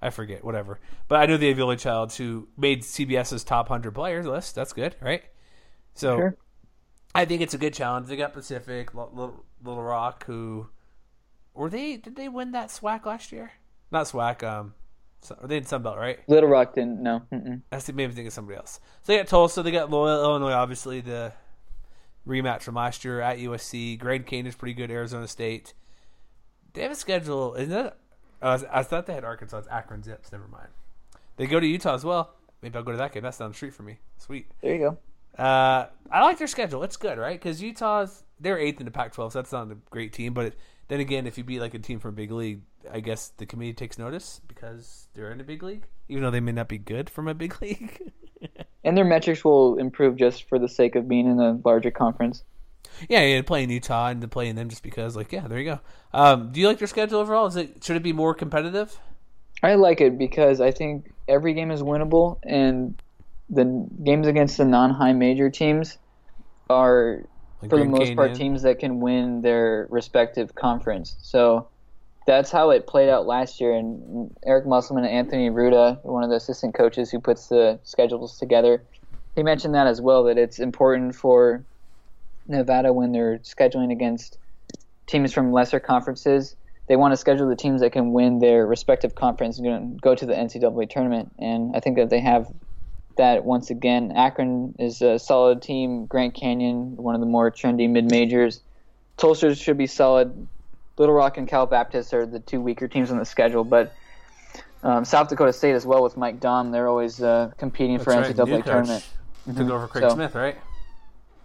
[0.00, 0.44] I forget.
[0.44, 0.80] Whatever.
[1.08, 4.54] But I know the Yoeli Childs who made CBS's top hundred players list.
[4.54, 5.22] That's good, right?
[5.94, 6.36] So sure.
[7.14, 8.06] I think it's a good challenge.
[8.06, 10.68] They got Pacific, Little, Little Rock, who
[11.54, 11.96] were they?
[11.98, 13.52] Did they win that SWAC last year?
[13.90, 14.42] Not SWAC.
[14.42, 14.74] Um,
[15.20, 16.18] so, they in Sunbelt, right?
[16.26, 17.00] Little Rock didn't.
[17.00, 17.22] No.
[17.32, 17.62] Mm-mm.
[17.70, 18.80] That's the maybe think of somebody else.
[19.02, 19.62] So they got Tulsa.
[19.62, 20.52] They got Loyola, Illinois.
[20.52, 21.32] Obviously, the
[22.26, 23.98] rematch from last year at USC.
[23.98, 24.90] Grand is pretty good.
[24.90, 25.74] Arizona State.
[26.72, 27.54] They have a schedule.
[27.54, 27.94] Isn't it?
[28.40, 29.58] Uh, I thought they had Arkansas.
[29.58, 30.32] It's Akron Zips.
[30.32, 30.68] Never mind.
[31.36, 32.34] They go to Utah as well.
[32.60, 33.22] Maybe I'll go to that game.
[33.22, 33.98] That's down the street for me.
[34.18, 34.46] Sweet.
[34.60, 35.42] There you go.
[35.42, 36.82] Uh, I like their schedule.
[36.82, 37.38] It's good, right?
[37.40, 40.34] Because Utah's they're eighth in the Pac-12, so that's not a great team.
[40.34, 40.54] But
[40.88, 42.60] then again, if you beat like a team from a big league,
[42.90, 46.40] I guess the committee takes notice because they're in a big league, even though they
[46.40, 48.12] may not be good from a big league.
[48.84, 52.42] And their metrics will improve just for the sake of being in a larger conference.
[53.08, 55.80] Yeah, yeah, playing Utah and to playing them just because, like, yeah, there you go.
[56.12, 57.46] Um, do you like their schedule overall?
[57.46, 58.98] Is it should it be more competitive?
[59.62, 63.00] I like it because I think every game is winnable, and
[63.48, 65.98] the games against the non-high major teams
[66.68, 67.24] are,
[67.60, 71.16] Like for the most part, teams that can win their respective conference.
[71.22, 71.68] So
[72.26, 73.74] that's how it played out last year.
[73.74, 78.38] And Eric Musselman and Anthony Ruta, one of the assistant coaches who puts the schedules
[78.38, 78.82] together,
[79.36, 80.24] he mentioned that as well.
[80.24, 81.64] That it's important for
[82.48, 84.38] Nevada when they're scheduling against
[85.06, 86.56] teams from lesser conferences.
[86.88, 90.26] They want to schedule the teams that can win their respective conference and go to
[90.26, 91.32] the NCAA tournament.
[91.38, 92.48] And I think that they have
[93.16, 94.12] that once again.
[94.16, 96.06] Akron is a solid team.
[96.06, 98.60] Grand Canyon, one of the more trendy mid majors.
[99.16, 100.48] Tulsa should be solid.
[100.98, 103.94] Little Rock and Cal Baptist are the two weaker teams on the schedule, but
[104.82, 106.72] um, South Dakota State as well with Mike Daum.
[106.72, 108.64] They're always uh, competing for right, NCAA new coach.
[108.66, 109.06] tournament.
[109.56, 110.56] Took over Craig So- Smith, right?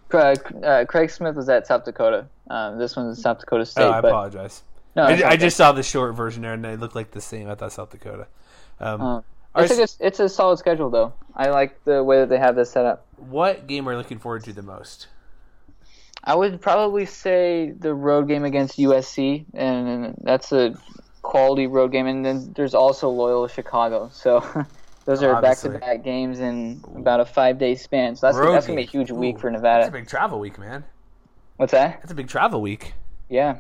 [0.10, 2.28] Craig, uh, Craig Smith was at South Dakota.
[2.50, 3.84] Um, this one's South Dakota State.
[3.84, 4.64] oh, I but apologize.
[4.96, 7.22] no, I, it's I just saw the short version there, and they look like the
[7.22, 7.50] same.
[7.50, 8.28] I thought South Dakota.
[8.80, 9.24] Um, Um,
[9.58, 11.14] it's, a, s- good- it's a solid schedule though.
[11.36, 13.06] I like the way that they have this set up.
[13.18, 15.08] what game are you looking forward to the most?
[16.24, 20.76] I would probably say the road game against USC, and that's a
[21.22, 22.06] quality road game.
[22.08, 24.10] And then there's also Loyola Chicago.
[24.14, 24.42] So
[25.08, 25.70] those are Obviously.
[25.70, 28.18] back-to-back games in about a five-day span.
[28.18, 29.84] So that's, Road that's gonna be a huge week Ooh, for Nevada.
[29.86, 30.84] That's a big travel week, man.
[31.56, 32.02] What's that?
[32.02, 32.94] That's a big travel week.
[33.30, 33.60] Yeah.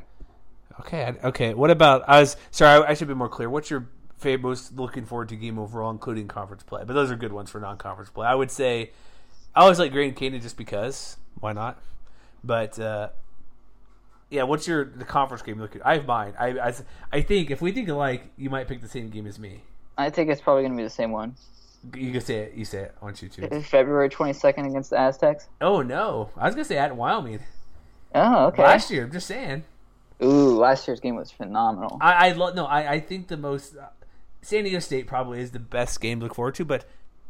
[0.82, 1.54] Okay, I- okay.
[1.54, 2.04] What about?
[2.06, 2.84] I was sorry.
[2.84, 3.50] I, I should be more clear.
[3.50, 3.88] What's your
[4.18, 6.84] favorite, most looking forward to game overall, including conference play?
[6.86, 8.28] But those are good ones for non-conference play.
[8.28, 8.92] I would say
[9.56, 11.16] I always like Grand Canyon just because.
[11.40, 11.82] Why not?
[12.44, 13.10] But uh,
[14.30, 15.82] yeah, what's your the conference game looking?
[15.82, 16.34] I have mine.
[16.38, 16.74] I, I
[17.12, 19.64] I think if we think alike, you might pick the same game as me.
[19.98, 21.36] I think it's probably gonna be the same one.
[21.96, 22.54] You can say it.
[22.54, 22.96] You say it.
[23.02, 23.62] I want you to.
[23.62, 25.48] February 22nd against the Aztecs.
[25.62, 26.32] Oh no!
[26.36, 27.40] I was gonna say at Wyoming
[28.16, 28.64] Oh, okay.
[28.64, 29.04] last year.
[29.06, 29.64] I'm just saying.
[30.22, 31.98] Ooh, last year's game was phenomenal.
[32.02, 32.66] I, I love no.
[32.66, 33.88] I, I think the most uh,
[34.42, 36.86] San Diego State probably is the best game to look forward to, but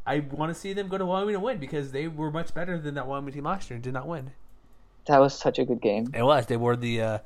[0.06, 2.80] I want to see them go to Wyoming and win because they were much better
[2.80, 4.32] than that Wyoming team last year and did not win.
[5.08, 6.08] That was such a good game.
[6.14, 6.46] It was.
[6.46, 7.02] They wore the.
[7.02, 7.18] Uh,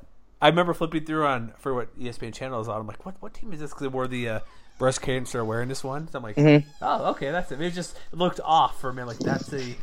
[0.42, 2.80] I remember flipping through on for what ESPN channel is on.
[2.80, 3.70] I'm like, what what team is this?
[3.70, 4.40] Because they wore the uh,
[4.78, 6.08] breast cancer awareness one.
[6.08, 6.36] So I'm like,
[6.82, 7.60] oh okay, that's it.
[7.60, 9.04] It just looked off for me.
[9.04, 9.74] Like that's the.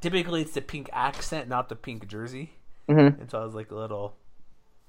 [0.00, 2.52] Typically, it's the pink accent, not the pink jersey.
[2.88, 3.20] Mhm.
[3.20, 4.16] And so I was like a little,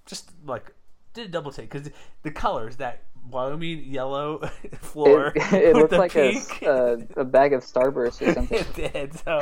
[0.05, 0.73] just like
[1.13, 1.89] did a double take because
[2.23, 4.39] the colors that Wyoming yellow
[4.79, 6.61] floor It, it looked like a, pink.
[6.63, 8.57] a, a bag of Starburst or something.
[8.59, 9.13] it did.
[9.19, 9.39] So,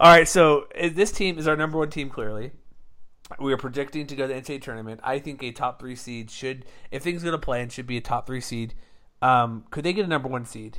[0.00, 0.26] all right.
[0.28, 2.10] So uh, this team is our number one team.
[2.10, 2.50] Clearly,
[3.38, 5.00] we are predicting to go to the NCAA tournament.
[5.04, 8.00] I think a top three seed should, if things go to plan, should be a
[8.00, 8.74] top three seed.
[9.20, 10.78] Um, could they get a number one seed?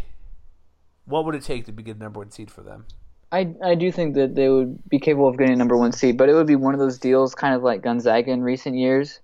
[1.06, 2.86] What would it take to be get a number one seed for them?
[3.32, 6.18] I, I do think that they would be capable of getting a number one seed,
[6.18, 9.20] but it would be one of those deals, kind of like Gonzaga in recent years,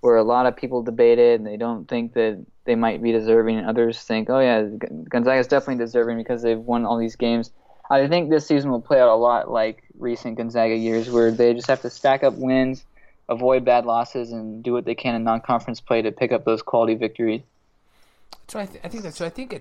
[0.00, 3.58] where a lot of people debated and they don't think that they might be deserving,
[3.58, 4.62] and others think, oh yeah,
[5.10, 7.50] Gonzaga is definitely deserving because they've won all these games.
[7.90, 11.52] I think this season will play out a lot like recent Gonzaga years, where they
[11.52, 12.84] just have to stack up wins,
[13.28, 16.62] avoid bad losses, and do what they can in non-conference play to pick up those
[16.62, 17.42] quality victories.
[18.46, 19.26] So I, th- I think that's so.
[19.26, 19.60] I think a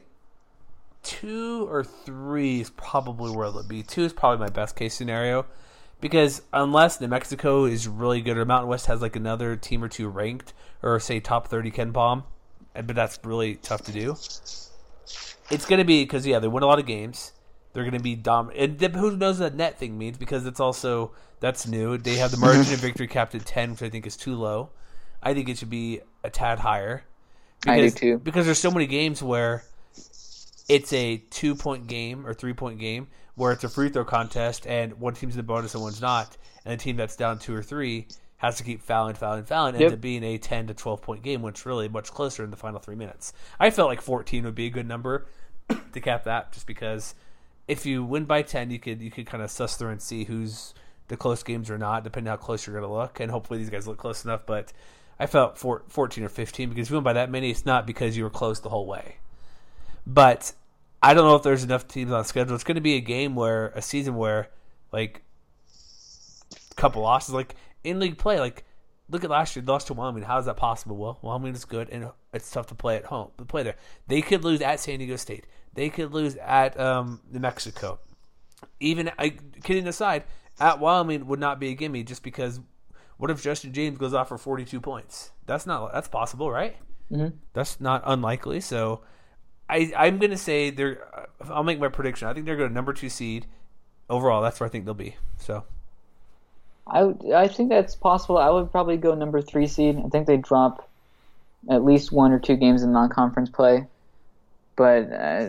[1.01, 3.81] two or three is probably where it'll be.
[3.81, 5.45] Two is probably my best case scenario
[6.01, 9.87] because unless New Mexico is really good or Mountain West has like another team or
[9.87, 10.53] two ranked
[10.83, 12.23] or say top thirty KenPom,
[12.75, 14.11] eh, but that's really tough to do.
[15.51, 17.31] It's going to be because yeah they win a lot of games.
[17.73, 18.51] They're going to be dom.
[18.55, 21.97] And who knows what that net thing means because it's also that's new.
[21.97, 24.69] They have the margin of victory capped at ten, which I think is too low.
[25.21, 27.03] I think it should be a tad higher.
[27.67, 28.17] I do Because, too.
[28.19, 29.63] Because there's so many games where
[30.67, 34.67] it's a two point game or three point game where it's a free throw contest
[34.67, 37.55] and one team's in the bonus and one's not, and the team that's down two
[37.55, 38.07] or three
[38.37, 39.93] has to keep fouling, fouling, fouling, ends Yep.
[39.93, 42.79] up being a ten to twelve point game, which really much closer in the final
[42.79, 43.33] three minutes.
[43.59, 45.25] I felt like fourteen would be a good number
[45.93, 47.15] to cap that, just because
[47.69, 50.23] if you win by ten, you could you could kind of suss through and see
[50.23, 50.73] who's
[51.07, 53.69] the close games or not, depending how close you're going to look, and hopefully these
[53.69, 54.45] guys look close enough.
[54.45, 54.73] But
[55.19, 57.85] I felt four, 14 or 15 because if you went by that many, it's not
[57.85, 59.17] because you were close the whole way.
[60.05, 60.51] But
[61.03, 62.55] I don't know if there's enough teams on schedule.
[62.55, 64.49] It's going to be a game where a season where
[64.91, 65.21] like
[66.71, 68.65] a couple losses, like in league play, like
[69.09, 70.23] look at last year, they lost to Wyoming.
[70.23, 70.97] How is that possible?
[70.97, 73.29] Well, Wyoming is good, and it's tough to play at home.
[73.37, 73.75] To play there,
[74.07, 75.45] they could lose at San Diego State.
[75.73, 77.99] They could lose at um, New Mexico.
[78.79, 79.29] Even I,
[79.63, 80.23] kidding aside,
[80.59, 82.59] at Wyoming would not be a gimme just because.
[83.17, 85.31] What if Justin James goes off for forty-two points?
[85.45, 86.77] That's not that's possible, right?
[87.11, 87.33] Mhm.
[87.53, 88.61] That's not unlikely.
[88.61, 89.01] So,
[89.69, 91.05] I I'm gonna say they're.
[91.49, 92.29] I'll make my prediction.
[92.29, 93.45] I think they're going to number two seed
[94.09, 94.41] overall.
[94.41, 95.15] That's where I think they'll be.
[95.37, 95.65] So.
[96.87, 98.37] I would- I think that's possible.
[98.37, 100.01] I would probably go number three seed.
[100.03, 100.89] I think they drop
[101.69, 103.85] at least one or two games in non-conference play,
[104.79, 105.47] but uh,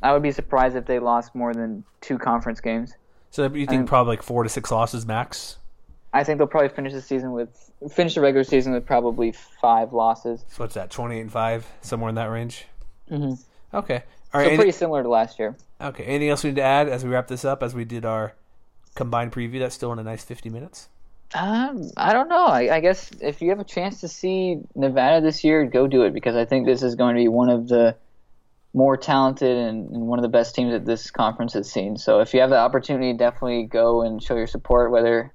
[0.00, 2.94] I would be surprised if they lost more than two conference games.
[3.32, 5.56] So you think think- probably like four to six losses max?
[6.12, 7.50] I think they'll probably finish the season with
[7.90, 10.44] finish the regular season with probably five losses.
[10.48, 10.90] So what's that?
[10.90, 12.66] Twenty eight and five, somewhere in that range.
[13.10, 13.42] Mhm.
[13.74, 14.02] Okay.
[14.32, 14.44] All right.
[14.44, 15.56] So any- pretty similar to last year.
[15.80, 16.04] okay.
[16.04, 17.62] Anything else we need to add as we wrap this up?
[17.62, 18.34] As we did our
[18.94, 20.88] combined preview, that's still in a nice fifty minutes.
[21.34, 22.46] Um, I don't know.
[22.46, 26.02] I, I guess if you have a chance to see Nevada this year, go do
[26.02, 27.94] it because I think this is going to be one of the
[28.72, 31.96] more talented and, and one of the best teams that this conference has seen.
[31.96, 35.32] So if you have the opportunity, definitely go and show your support, whether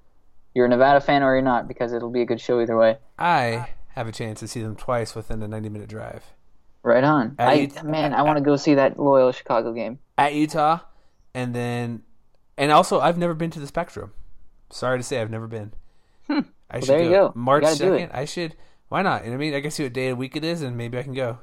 [0.53, 2.97] you're a Nevada fan or you're not, because it'll be a good show either way.
[3.19, 6.23] I have a chance to see them twice within a ninety minute drive
[6.83, 7.35] Right on.
[7.39, 9.99] At I, man, I want to go see that Loyola Chicago game.
[10.17, 10.79] at Utah,
[11.33, 12.03] and then
[12.57, 14.13] and also I've never been to the Spectrum.
[14.69, 15.73] Sorry to say, I've never been.
[16.29, 16.45] I should
[16.79, 16.85] Hmm.
[16.87, 17.31] there you go.
[17.35, 17.99] March gotta do it.
[18.01, 18.15] second.
[18.17, 18.55] I should.
[18.89, 19.23] Why not?
[19.23, 20.97] What I mean, I can see what day of the week it is, and maybe
[20.97, 21.39] I can go.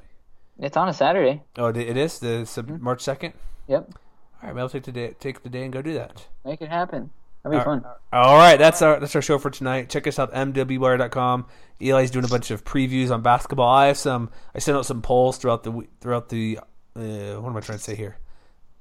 [0.63, 1.43] It's on a Saturday.
[1.59, 2.83] Oh, it is the sub- Hmm.
[2.83, 3.35] March second.
[3.69, 3.91] Yep.
[3.91, 3.99] All
[4.43, 6.27] right, maybe I'll take the day, take the day and go do that.
[6.45, 7.11] Make it happen.
[7.43, 7.85] That'd be fun.
[8.13, 9.89] All right, that's our that's our show for tonight.
[9.91, 11.47] Check us out mwwire.com.
[11.81, 13.69] Eli's doing a bunch of previews on basketball.
[13.69, 14.31] I have some.
[14.55, 16.61] I sent out some polls throughout the throughout the.
[16.95, 18.19] Uh, what am I trying to say here?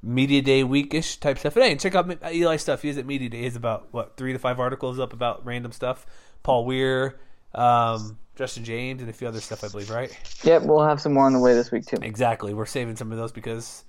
[0.03, 1.55] Media day weekish type stuff.
[1.55, 2.81] But hey, check out Eli stuff.
[2.83, 3.41] He is at Media Day.
[3.43, 6.05] He's about what three to five articles up about random stuff.
[6.43, 7.19] Paul Weir,
[7.55, 9.63] um, Justin James, and a few other stuff.
[9.63, 10.15] I believe, right?
[10.43, 11.97] Yep, we'll have some more on the way this week too.
[12.01, 12.53] Exactly.
[12.53, 13.83] We're saving some of those because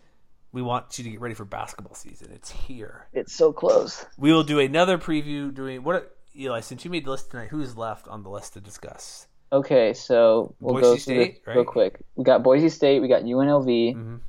[0.53, 2.31] we want you to get ready for basketball season.
[2.35, 3.07] It's here.
[3.13, 4.05] It's so close.
[4.19, 5.53] We will do another preview.
[5.55, 6.61] Doing what, Eli?
[6.61, 9.27] Since you made the list tonight, who's left on the list to discuss?
[9.53, 12.01] Okay, so we'll Boise go through State, this real quick.
[12.17, 14.21] We got Boise State, we got UNLV, Mhm.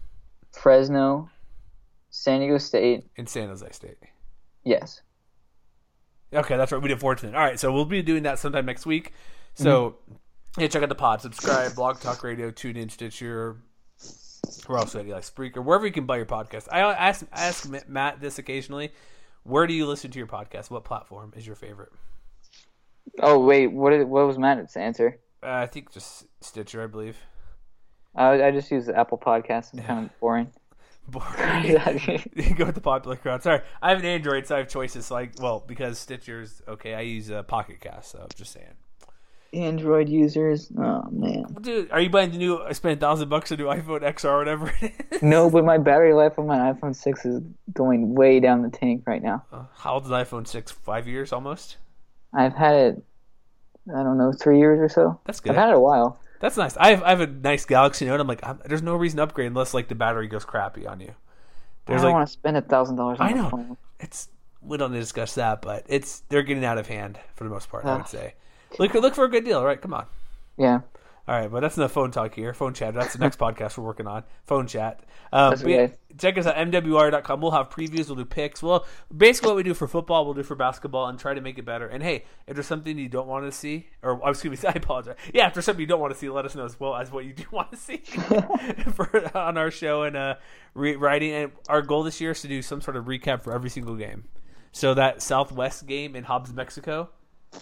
[0.51, 1.29] Fresno,
[2.09, 3.05] San Diego State.
[3.17, 3.97] and San Jose State.
[4.65, 5.01] Yes.
[6.33, 6.81] Okay, that's right.
[6.81, 7.37] We did four tonight.
[7.37, 9.13] All right, so we'll be doing that sometime next week.
[9.55, 9.97] So
[10.57, 13.57] yeah, check out the pod, subscribe, Blog Talk Radio, tune in, Stitcher.
[14.67, 15.63] Where else would you like Spreaker?
[15.63, 16.67] Wherever you can buy your podcast.
[16.71, 18.91] I ask I ask Matt this occasionally.
[19.43, 20.69] Where do you listen to your podcast?
[20.69, 21.91] What platform is your favorite?
[23.21, 25.19] Oh wait, what did, what was Matt's answer?
[25.41, 27.17] Uh, I think just Stitcher, I believe.
[28.15, 29.73] I I just use the Apple Podcast.
[29.73, 30.51] It's kind of boring.
[31.07, 31.65] Boring.
[32.35, 33.43] you go with the popular crowd.
[33.43, 35.07] Sorry, I have an Android, so I have choices.
[35.07, 38.11] So like, well, because Stitcher's okay, I use uh, Pocket Cast.
[38.11, 38.67] So I'm just saying.
[39.53, 40.71] Android users.
[40.77, 41.55] Oh man.
[41.61, 42.59] Dude, are you buying the new?
[42.61, 44.73] I spent a thousand bucks on a new iPhone XR, or whatever.
[44.81, 45.21] it is?
[45.21, 47.41] No, but my battery life on my iPhone six is
[47.71, 49.43] going way down the tank right now.
[49.51, 50.71] Uh, How old is iPhone six?
[50.71, 51.77] Five years almost.
[52.33, 53.03] I've had it.
[53.95, 55.19] I don't know, three years or so.
[55.25, 55.51] That's good.
[55.51, 56.17] I've had it a while.
[56.43, 56.75] That's nice.
[56.75, 58.19] I have I have a nice Galaxy Note.
[58.19, 60.99] I'm like, I'm, there's no reason to upgrade unless like the battery goes crappy on
[60.99, 61.15] you.
[61.87, 63.49] I don't like want to spend a thousand dollars I know.
[63.49, 63.77] phone.
[64.01, 64.27] it's
[64.61, 67.49] we don't need to discuss that, but it's they're getting out of hand for the
[67.49, 67.85] most part.
[67.85, 68.33] I would say.
[68.77, 69.63] Look look for a good deal.
[69.63, 69.81] right?
[69.81, 70.05] come on.
[70.57, 70.81] Yeah.
[71.25, 72.53] All right, but that's enough phone talk here.
[72.53, 72.93] Phone chat.
[72.93, 74.23] That's the next podcast we're working on.
[74.45, 75.05] Phone chat.
[75.31, 77.39] Um, yeah, check us out mwr.com.
[77.39, 78.07] We'll have previews.
[78.07, 78.61] We'll do picks.
[78.61, 81.57] Well, basically what we do for football, we'll do for basketball, and try to make
[81.57, 81.87] it better.
[81.87, 84.73] And hey, if there's something you don't want to see, or oh, excuse me, I
[84.73, 85.15] apologize.
[85.33, 87.09] Yeah, if there's something you don't want to see, let us know as well as
[87.09, 87.97] what you do want to see
[88.93, 90.35] for on our show and uh,
[90.73, 91.31] re- writing.
[91.31, 93.95] And our goal this year is to do some sort of recap for every single
[93.95, 94.25] game.
[94.73, 97.11] So that Southwest game in Hobbs, Mexico,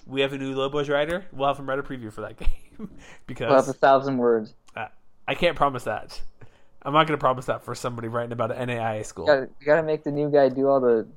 [0.06, 1.26] we have a new Lobos writer.
[1.32, 2.38] We'll have him write a preview for that
[2.78, 2.89] game
[3.28, 4.54] because We'll have a thousand words.
[4.76, 4.88] uh,
[5.28, 6.22] I can't promise that.
[6.84, 9.28] I'm not going to promise that for somebody writing about an NAIA school.
[9.28, 11.08] You gotta, make the new guy do all the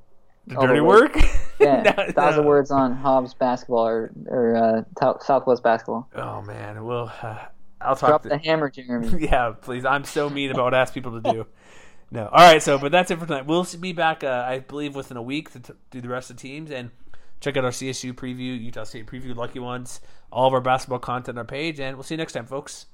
[0.45, 1.15] the all the dirty work.
[1.15, 1.25] work.
[1.59, 2.47] yeah No, thousand no.
[2.49, 4.55] words on Hobbs basketball or or
[5.01, 6.07] uh, Southwest basketball.
[6.15, 7.39] Oh man, well, uh,
[7.81, 8.09] I'll talk.
[8.09, 9.17] Drop To, the hammer, Jeremy.
[9.25, 9.85] yeah, please.
[9.85, 11.47] I'm so mean about what I ask people to do.
[12.11, 12.61] No, all right.
[12.61, 13.47] So, but that's it for tonight.
[13.47, 16.37] We'll be back, uh, I believe, within a week to t- do the rest of
[16.37, 16.91] the teams and
[17.45, 21.37] check out our CSU preview, Utah State preview, Lucky Ones, all of our basketball content
[21.37, 22.87] on our page, and we'll see you next time, folks.